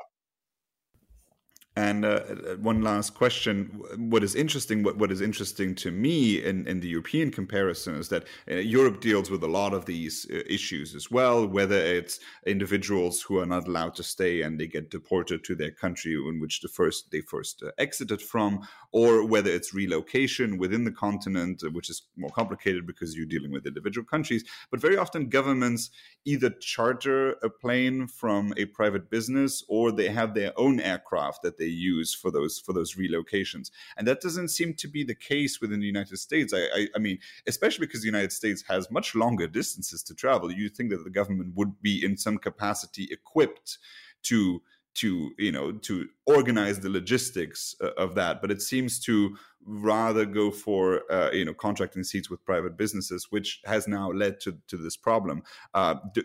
And 1.78 2.06
uh, 2.06 2.22
one 2.62 2.82
last 2.82 3.16
question: 3.16 3.66
What 3.98 4.24
is 4.24 4.34
interesting? 4.34 4.82
What 4.82 4.98
what 4.98 5.12
is 5.12 5.20
interesting 5.20 5.76
to 5.76 5.92
me 5.92 6.42
in, 6.42 6.66
in 6.68 6.80
the 6.80 6.88
European 6.88 7.32
comparison 7.32 7.96
is 7.96 8.08
that 8.10 8.24
uh, 8.50 8.56
Europe 8.56 9.02
deals 9.02 9.30
with 9.30 9.44
a 9.44 9.48
lot 9.48 9.74
of 9.74 9.86
these 9.86 10.26
uh, 10.32 10.38
issues 10.48 10.96
as 10.96 11.12
well. 11.12 11.46
Whether 11.46 11.76
it's 11.76 12.22
individuals 12.46 13.22
who 13.22 13.40
are 13.40 13.46
not 13.46 13.68
allowed 13.68 13.94
to 13.96 14.04
stay 14.04 14.42
and 14.42 14.58
they 14.58 14.68
get 14.68 14.90
deported 14.90 15.44
to 15.44 15.56
their 15.56 15.72
country 15.72 16.14
in 16.14 16.40
which 16.40 16.62
the 16.62 16.70
first 16.70 17.12
they 17.12 17.20
first 17.20 17.62
uh, 17.62 17.72
exited 17.78 18.22
from, 18.22 18.66
or 18.94 19.26
whether 19.26 19.52
it's 19.52 19.74
relocation 19.74 20.58
within 20.58 20.86
the 20.86 20.92
continent, 20.92 21.62
uh, 21.62 21.70
which 21.72 21.90
is 21.90 22.04
more 22.16 22.30
complicated 22.30 22.88
because 22.88 23.18
you're 23.18 23.26
dealing 23.26 23.52
with 23.52 23.68
individual 23.68 24.06
countries. 24.06 24.46
But 24.72 24.80
very 24.80 24.96
often, 24.96 25.28
governments 25.28 25.90
either 26.24 26.52
charter 26.52 27.32
a 27.44 27.50
plane 27.50 28.08
from 28.08 28.54
a 28.56 28.64
private 28.64 29.10
business 29.10 29.62
or 29.68 29.92
they 29.92 30.08
have 30.08 30.34
their 30.34 30.54
own 30.58 30.80
aircraft 30.80 31.44
that 31.44 31.58
they 31.58 31.65
they 31.66 31.72
use 31.72 32.14
for 32.14 32.30
those 32.32 32.60
for 32.60 32.74
those 32.74 32.96
relocations. 32.96 33.72
And 33.98 34.08
that 34.08 34.22
doesn't 34.22 34.50
seem 34.50 34.74
to 34.76 34.88
be 34.88 35.04
the 35.04 35.16
case 35.16 35.60
within 35.62 35.80
the 35.80 35.88
United 35.88 36.18
States. 36.18 36.54
I, 36.54 36.64
I, 36.78 36.88
I 36.96 37.00
mean, 37.00 37.18
especially 37.48 37.88
because 37.88 38.02
the 38.02 38.14
United 38.16 38.32
States 38.32 38.64
has 38.68 38.92
much 38.92 39.16
longer 39.16 39.48
distances 39.48 40.04
to 40.04 40.14
travel. 40.14 40.52
You 40.52 40.70
think 40.70 40.92
that 40.92 41.04
the 41.04 41.10
government 41.10 41.56
would 41.56 41.82
be 41.82 42.04
in 42.06 42.18
some 42.18 42.38
capacity 42.38 43.08
equipped 43.12 43.80
to 44.24 44.62
to 44.96 45.32
you 45.38 45.52
know 45.52 45.72
to 45.72 46.08
organize 46.26 46.80
the 46.80 46.90
logistics 46.90 47.76
uh, 47.82 47.92
of 47.98 48.16
that 48.16 48.42
but 48.42 48.50
it 48.50 48.62
seems 48.62 48.98
to 48.98 49.36
rather 49.66 50.26
go 50.26 50.52
for 50.52 51.02
uh, 51.12 51.30
you 51.32 51.44
know 51.44 51.54
contracting 51.54 52.04
seats 52.04 52.30
with 52.30 52.46
private 52.46 52.78
businesses 52.78 53.28
which 53.30 53.62
has 53.66 53.88
now 53.88 54.10
led 54.12 54.40
to 54.40 54.58
to 54.70 54.78
this 54.78 54.96
problem 54.96 55.44
uh, 55.74 55.96
do, 56.14 56.24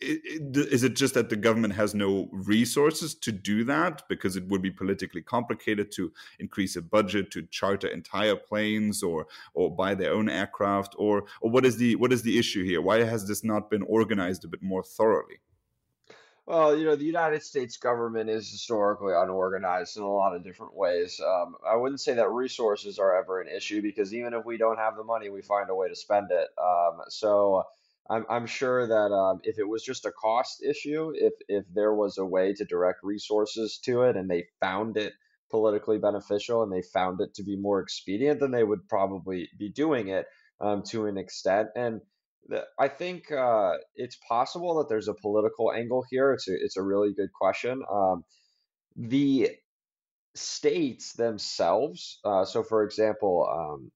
is 0.00 0.82
it 0.82 0.94
just 0.94 1.14
that 1.14 1.30
the 1.30 1.36
government 1.36 1.74
has 1.74 1.94
no 1.94 2.28
resources 2.32 3.14
to 3.14 3.32
do 3.32 3.64
that 3.64 4.02
because 4.08 4.36
it 4.36 4.46
would 4.48 4.62
be 4.62 4.70
politically 4.70 5.22
complicated 5.22 5.90
to 5.92 6.12
increase 6.38 6.76
a 6.76 6.82
budget 6.82 7.30
to 7.30 7.42
charter 7.50 7.88
entire 7.88 8.36
planes 8.36 9.02
or 9.02 9.26
or 9.54 9.74
buy 9.74 9.94
their 9.94 10.12
own 10.12 10.28
aircraft 10.28 10.94
or 10.98 11.24
or 11.40 11.50
what 11.50 11.64
is 11.64 11.76
the 11.76 11.96
what 11.96 12.12
is 12.12 12.22
the 12.22 12.38
issue 12.38 12.64
here 12.64 12.80
why 12.80 13.02
has 13.04 13.26
this 13.26 13.44
not 13.44 13.70
been 13.70 13.82
organized 13.82 14.44
a 14.44 14.48
bit 14.48 14.62
more 14.62 14.82
thoroughly 14.82 15.40
well, 16.48 16.74
you 16.74 16.86
know, 16.86 16.96
the 16.96 17.04
United 17.04 17.42
States 17.42 17.76
government 17.76 18.30
is 18.30 18.50
historically 18.50 19.12
unorganized 19.14 19.98
in 19.98 20.02
a 20.02 20.10
lot 20.10 20.34
of 20.34 20.42
different 20.42 20.74
ways. 20.74 21.20
Um, 21.20 21.56
I 21.62 21.76
wouldn't 21.76 22.00
say 22.00 22.14
that 22.14 22.30
resources 22.30 22.98
are 22.98 23.14
ever 23.18 23.42
an 23.42 23.48
issue 23.54 23.82
because 23.82 24.14
even 24.14 24.32
if 24.32 24.46
we 24.46 24.56
don't 24.56 24.78
have 24.78 24.96
the 24.96 25.04
money, 25.04 25.28
we 25.28 25.42
find 25.42 25.68
a 25.68 25.74
way 25.74 25.90
to 25.90 25.94
spend 25.94 26.30
it. 26.30 26.48
Um, 26.58 27.02
so 27.08 27.64
I'm, 28.10 28.24
I'm 28.30 28.46
sure 28.46 28.86
that 28.86 29.12
um, 29.14 29.40
if 29.42 29.58
it 29.58 29.68
was 29.68 29.82
just 29.82 30.06
a 30.06 30.12
cost 30.12 30.62
issue, 30.62 31.12
if 31.14 31.34
if 31.48 31.64
there 31.74 31.94
was 31.94 32.18
a 32.18 32.24
way 32.24 32.54
to 32.54 32.64
direct 32.64 33.00
resources 33.02 33.78
to 33.84 34.02
it 34.02 34.16
and 34.16 34.30
they 34.30 34.46
found 34.60 34.96
it 34.96 35.12
politically 35.50 35.98
beneficial 35.98 36.62
and 36.62 36.72
they 36.72 36.82
found 36.82 37.20
it 37.20 37.34
to 37.34 37.42
be 37.42 37.56
more 37.56 37.80
expedient, 37.80 38.40
then 38.40 38.50
they 38.50 38.64
would 38.64 38.88
probably 38.88 39.48
be 39.58 39.68
doing 39.68 40.08
it 40.08 40.26
um, 40.60 40.82
to 40.82 41.06
an 41.06 41.18
extent. 41.18 41.68
And 41.76 42.00
the, 42.48 42.64
I 42.78 42.88
think 42.88 43.30
uh, 43.30 43.74
it's 43.94 44.16
possible 44.28 44.78
that 44.78 44.88
there's 44.88 45.08
a 45.08 45.14
political 45.14 45.72
angle 45.72 46.04
here. 46.10 46.32
It's 46.32 46.48
a, 46.48 46.54
it's 46.54 46.76
a 46.76 46.82
really 46.82 47.12
good 47.14 47.32
question. 47.32 47.82
Um, 47.90 48.24
the 48.96 49.50
states 50.34 51.12
themselves, 51.12 52.20
uh, 52.24 52.44
so 52.44 52.62
for 52.62 52.84
example, 52.84 53.48
um, 53.50 53.90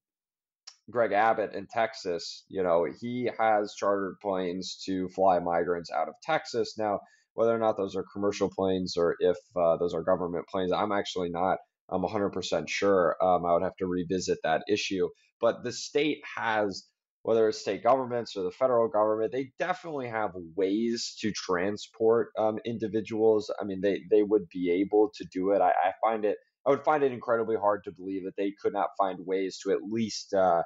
Greg 0.91 1.13
Abbott 1.13 1.53
in 1.53 1.67
Texas, 1.67 2.45
you 2.49 2.63
know, 2.63 2.85
he 3.01 3.29
has 3.39 3.75
chartered 3.75 4.15
planes 4.21 4.81
to 4.85 5.09
fly 5.09 5.39
migrants 5.39 5.91
out 5.91 6.09
of 6.09 6.15
Texas. 6.23 6.75
Now, 6.77 6.99
whether 7.35 7.55
or 7.55 7.59
not 7.59 7.77
those 7.77 7.95
are 7.95 8.05
commercial 8.13 8.49
planes 8.49 8.95
or 8.97 9.15
if 9.19 9.37
uh, 9.55 9.77
those 9.77 9.93
are 9.93 10.03
government 10.03 10.45
planes, 10.49 10.71
I'm 10.71 10.91
actually 10.91 11.29
not 11.29 11.57
I'm 11.89 12.03
100% 12.03 12.69
sure. 12.69 13.17
Um, 13.21 13.45
I 13.45 13.53
would 13.53 13.63
have 13.63 13.77
to 13.77 13.87
revisit 13.87 14.39
that 14.43 14.63
issue. 14.69 15.09
But 15.41 15.63
the 15.63 15.71
state 15.73 16.21
has, 16.37 16.85
whether 17.23 17.47
it's 17.49 17.59
state 17.61 17.83
governments 17.83 18.35
or 18.37 18.43
the 18.43 18.51
federal 18.51 18.89
government, 18.89 19.31
they 19.33 19.51
definitely 19.59 20.09
have 20.09 20.31
ways 20.57 21.15
to 21.21 21.31
transport 21.31 22.29
um, 22.39 22.59
individuals. 22.65 23.51
I 23.61 23.65
mean, 23.65 23.81
they, 23.81 24.01
they 24.11 24.23
would 24.23 24.49
be 24.53 24.71
able 24.81 25.11
to 25.15 25.25
do 25.31 25.51
it. 25.51 25.61
I, 25.61 25.69
I 25.71 25.93
find 26.03 26.25
it 26.25 26.37
I 26.65 26.69
would 26.69 26.83
find 26.83 27.03
it 27.03 27.11
incredibly 27.11 27.55
hard 27.55 27.83
to 27.85 27.91
believe 27.91 28.23
that 28.25 28.37
they 28.37 28.53
could 28.61 28.73
not 28.73 28.89
find 28.97 29.19
ways 29.25 29.59
to 29.63 29.71
at 29.71 29.83
least 29.83 30.33
uh, 30.33 30.63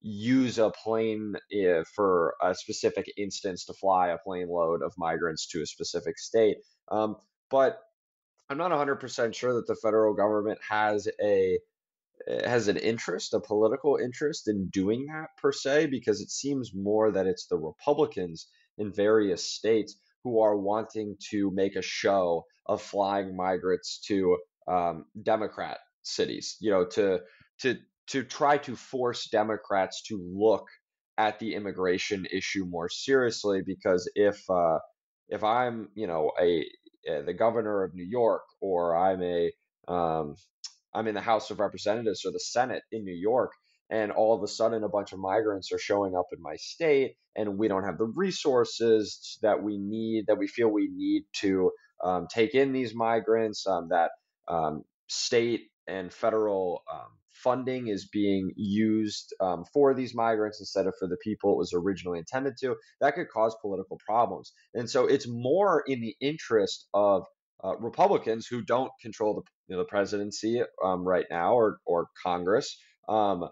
use 0.00 0.58
a 0.58 0.70
plane 0.70 1.34
uh, 1.54 1.82
for 1.94 2.34
a 2.42 2.54
specific 2.54 3.06
instance 3.16 3.64
to 3.66 3.74
fly 3.74 4.08
a 4.08 4.18
plane 4.18 4.48
load 4.48 4.82
of 4.82 4.92
migrants 4.98 5.46
to 5.48 5.62
a 5.62 5.66
specific 5.66 6.18
state. 6.18 6.58
Um, 6.90 7.16
but 7.50 7.78
I'm 8.50 8.58
not 8.58 8.70
100% 8.70 9.34
sure 9.34 9.54
that 9.54 9.66
the 9.66 9.76
federal 9.76 10.14
government 10.14 10.58
has 10.68 11.08
a 11.22 11.58
eh, 12.28 12.48
has 12.48 12.68
an 12.68 12.76
interest, 12.76 13.34
a 13.34 13.40
political 13.40 13.96
interest 13.96 14.48
in 14.48 14.68
doing 14.68 15.06
that 15.06 15.28
per 15.40 15.52
se, 15.52 15.86
because 15.86 16.20
it 16.20 16.30
seems 16.30 16.72
more 16.74 17.10
that 17.12 17.26
it's 17.26 17.46
the 17.46 17.58
Republicans 17.58 18.46
in 18.76 18.92
various 18.92 19.44
states 19.44 19.96
who 20.22 20.40
are 20.40 20.56
wanting 20.56 21.16
to 21.30 21.50
make 21.52 21.76
a 21.76 21.82
show 21.82 22.44
of 22.66 22.82
flying 22.82 23.36
migrants 23.36 24.00
to 24.06 24.38
um, 24.68 25.06
Democrat 25.22 25.78
cities, 26.02 26.56
you 26.60 26.70
know, 26.70 26.84
to 26.86 27.20
to 27.60 27.76
to 28.08 28.22
try 28.22 28.58
to 28.58 28.76
force 28.76 29.28
Democrats 29.30 30.02
to 30.08 30.18
look 30.34 30.66
at 31.16 31.38
the 31.38 31.54
immigration 31.54 32.26
issue 32.32 32.64
more 32.66 32.88
seriously. 32.88 33.62
Because 33.64 34.10
if 34.14 34.38
uh, 34.50 34.78
if 35.28 35.42
I'm, 35.42 35.88
you 35.94 36.06
know, 36.06 36.32
a, 36.40 36.64
a, 37.08 37.22
the 37.22 37.34
governor 37.34 37.84
of 37.84 37.94
New 37.94 38.06
York, 38.06 38.42
or 38.60 38.96
I'm 38.96 39.22
a 39.22 39.52
um, 39.88 40.36
I'm 40.94 41.08
in 41.08 41.14
the 41.14 41.20
House 41.20 41.50
of 41.50 41.60
Representatives 41.60 42.24
or 42.24 42.32
the 42.32 42.40
Senate 42.40 42.82
in 42.92 43.04
New 43.04 43.14
York, 43.14 43.52
and 43.90 44.12
all 44.12 44.34
of 44.34 44.42
a 44.42 44.48
sudden 44.48 44.84
a 44.84 44.88
bunch 44.88 45.12
of 45.12 45.18
migrants 45.18 45.72
are 45.72 45.78
showing 45.78 46.14
up 46.14 46.26
in 46.32 46.42
my 46.42 46.56
state, 46.56 47.16
and 47.36 47.58
we 47.58 47.68
don't 47.68 47.84
have 47.84 47.98
the 47.98 48.12
resources 48.14 49.38
that 49.42 49.62
we 49.62 49.78
need, 49.78 50.26
that 50.28 50.38
we 50.38 50.46
feel 50.46 50.68
we 50.68 50.88
need 50.92 51.24
to 51.40 51.70
um, 52.02 52.26
take 52.32 52.54
in 52.54 52.72
these 52.72 52.94
migrants, 52.94 53.66
um, 53.66 53.88
that 53.90 54.10
um, 54.48 54.82
state 55.08 55.68
and 55.86 56.12
federal 56.12 56.82
um, 56.92 57.08
funding 57.32 57.88
is 57.88 58.08
being 58.08 58.52
used 58.56 59.34
um, 59.40 59.64
for 59.72 59.94
these 59.94 60.14
migrants 60.14 60.60
instead 60.60 60.86
of 60.86 60.94
for 60.98 61.08
the 61.08 61.16
people 61.22 61.52
it 61.52 61.58
was 61.58 61.72
originally 61.74 62.18
intended 62.18 62.54
to, 62.60 62.76
that 63.00 63.14
could 63.14 63.28
cause 63.28 63.54
political 63.60 63.98
problems. 64.06 64.52
And 64.72 64.88
so 64.88 65.06
it's 65.06 65.26
more 65.28 65.82
in 65.86 66.00
the 66.00 66.16
interest 66.20 66.86
of 66.94 67.24
uh, 67.62 67.76
Republicans 67.76 68.46
who 68.46 68.62
don't 68.62 68.90
control 69.02 69.34
the, 69.34 69.42
you 69.68 69.76
know, 69.76 69.82
the 69.82 69.88
presidency 69.88 70.62
um, 70.82 71.06
right 71.06 71.26
now 71.30 71.54
or, 71.54 71.78
or 71.86 72.08
Congress. 72.22 72.78
Um, 73.08 73.48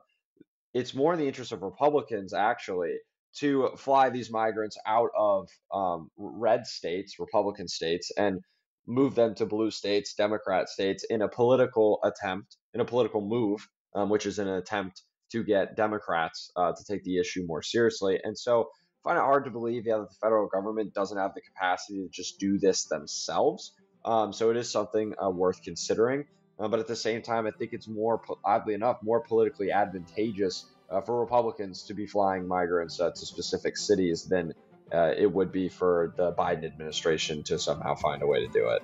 it's 0.75 0.95
more 0.95 1.13
in 1.13 1.19
the 1.19 1.27
interest 1.27 1.53
of 1.53 1.63
Republicans 1.63 2.33
actually 2.33 2.95
to 3.39 3.71
fly 3.77 4.11
these 4.11 4.31
migrants 4.31 4.77
out 4.87 5.11
of 5.17 5.49
um, 5.73 6.11
red 6.17 6.67
states, 6.67 7.17
Republican 7.19 7.69
states, 7.69 8.11
and 8.17 8.41
move 8.87 9.14
them 9.14 9.35
to 9.37 9.47
blue 9.47 9.71
states, 9.71 10.14
Democrat 10.14 10.68
states, 10.68 11.05
in 11.09 11.23
a 11.23 11.29
political 11.29 12.01
attempt, 12.05 12.57
in 12.75 12.81
a 12.81 12.85
political 12.85 13.21
move, 13.21 13.66
um, 13.95 14.09
which 14.09 14.27
is 14.27 14.38
an 14.38 14.49
attempt 14.49 15.03
to 15.31 15.42
get 15.42 15.77
Democrats 15.77 16.51
uh, 16.57 16.73
to 16.73 16.85
take 16.85 17.05
the 17.05 17.18
issue 17.18 17.45
more 17.47 17.62
seriously. 17.62 18.21
And 18.23 18.38
so 18.38 18.62
I 18.62 19.09
find 19.09 19.18
it 19.18 19.23
hard 19.23 19.45
to 19.45 19.51
believe 19.51 19.87
yeah, 19.87 19.99
that 19.99 20.11
the 20.11 20.16
federal 20.21 20.49
government 20.49 20.95
doesn't 20.95 21.16
have 21.16 21.35
the 21.35 21.40
capacity 21.40 22.03
to 22.03 22.09
just 22.09 22.38
do 22.38 22.59
this 22.59 22.85
themselves. 22.85 23.73
Um, 24.05 24.33
so 24.33 24.51
it 24.51 24.57
is 24.57 24.71
something 24.71 25.14
uh, 25.23 25.31
worth 25.31 25.62
considering. 25.62 26.25
Uh, 26.59 26.68
but 26.68 26.81
at 26.81 26.87
the 26.87 26.97
same 26.97 27.23
time, 27.23 27.47
I 27.47 27.51
think 27.51 27.73
it's 27.73 27.88
more, 27.88 28.21
oddly 28.45 28.75
enough, 28.75 28.99
more 29.03 29.21
politically 29.21 29.73
advantageous 29.73 30.66
uh, 30.90 31.01
for 31.01 31.21
Republicans 31.21 31.85
to 31.85 31.95
be 31.95 32.07
flying 32.07 32.47
migrants 32.47 33.01
uh, 33.01 33.11
to 33.11 33.27
specific 33.27 33.77
cities 33.77 34.25
than 34.25 34.53
uh, 34.93 35.13
it 35.17 35.33
would 35.33 35.53
be 35.53 35.69
for 35.69 36.13
the 36.17 36.33
Biden 36.33 36.65
administration 36.65 37.43
to 37.45 37.59
somehow 37.59 37.95
find 37.95 38.23
a 38.23 38.27
way 38.27 38.45
to 38.45 38.53
do 38.53 38.69
it. 38.69 38.83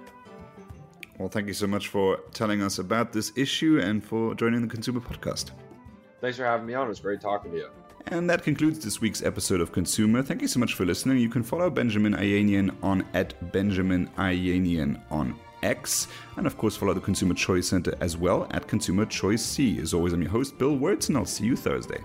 Well, 1.18 1.29
thank 1.29 1.49
you 1.49 1.55
so 1.55 1.66
much 1.66 1.88
for 1.88 2.21
telling 2.33 2.62
us 2.62 2.79
about 2.79 3.12
this 3.12 3.33
issue 3.37 3.81
and 3.83 4.05
for 4.05 4.35
joining 4.35 4.66
the 4.66 4.75
ConsEUmer 4.75 5.03
Podcast. 5.03 5.51
Thanks 6.21 6.37
for 6.37 6.44
having 6.44 6.66
me 6.66 6.75
on. 6.75 6.87
It 6.87 6.88
was 6.88 7.01
great 7.01 7.21
talking 7.21 7.51
to 7.53 7.57
you. 7.57 7.68
And 8.07 8.31
that 8.31 8.42
concludes 8.42 8.79
this 8.79 9.01
week's 9.01 9.23
episode 9.23 9.61
of 9.61 9.73
ConsEUmer. 9.73 10.25
Thank 10.25 10.42
you 10.42 10.49
so 10.49 10.61
much 10.61 10.75
for 10.75 10.87
listening. 10.87 11.18
You 11.18 11.29
can 11.29 11.42
follow 11.42 11.68
Benjamin 11.68 12.14
Ayanian 12.14 12.75
on 12.83 13.05
at 13.14 13.53
Benjamin 13.53 14.09
Ayanian 14.16 15.01
on 15.11 15.38
X, 15.62 16.07
and 16.37 16.47
of 16.47 16.57
course 16.57 16.77
follow 16.77 16.94
the 16.94 17.01
Consumer 17.01 17.35
Choice 17.35 17.68
Center 17.68 17.94
as 18.01 18.16
well 18.16 18.47
at 18.53 18.68
Consumer 18.68 19.05
Choice 19.05 19.42
C. 19.42 19.79
As 19.81 19.92
always, 19.92 20.12
I'm 20.12 20.23
your 20.23 20.31
host, 20.31 20.57
Bill 20.57 20.77
Wirtz, 20.77 21.09
and 21.09 21.18
I'll 21.18 21.27
see 21.27 21.44
you 21.44 21.57
Thursday. 21.57 22.01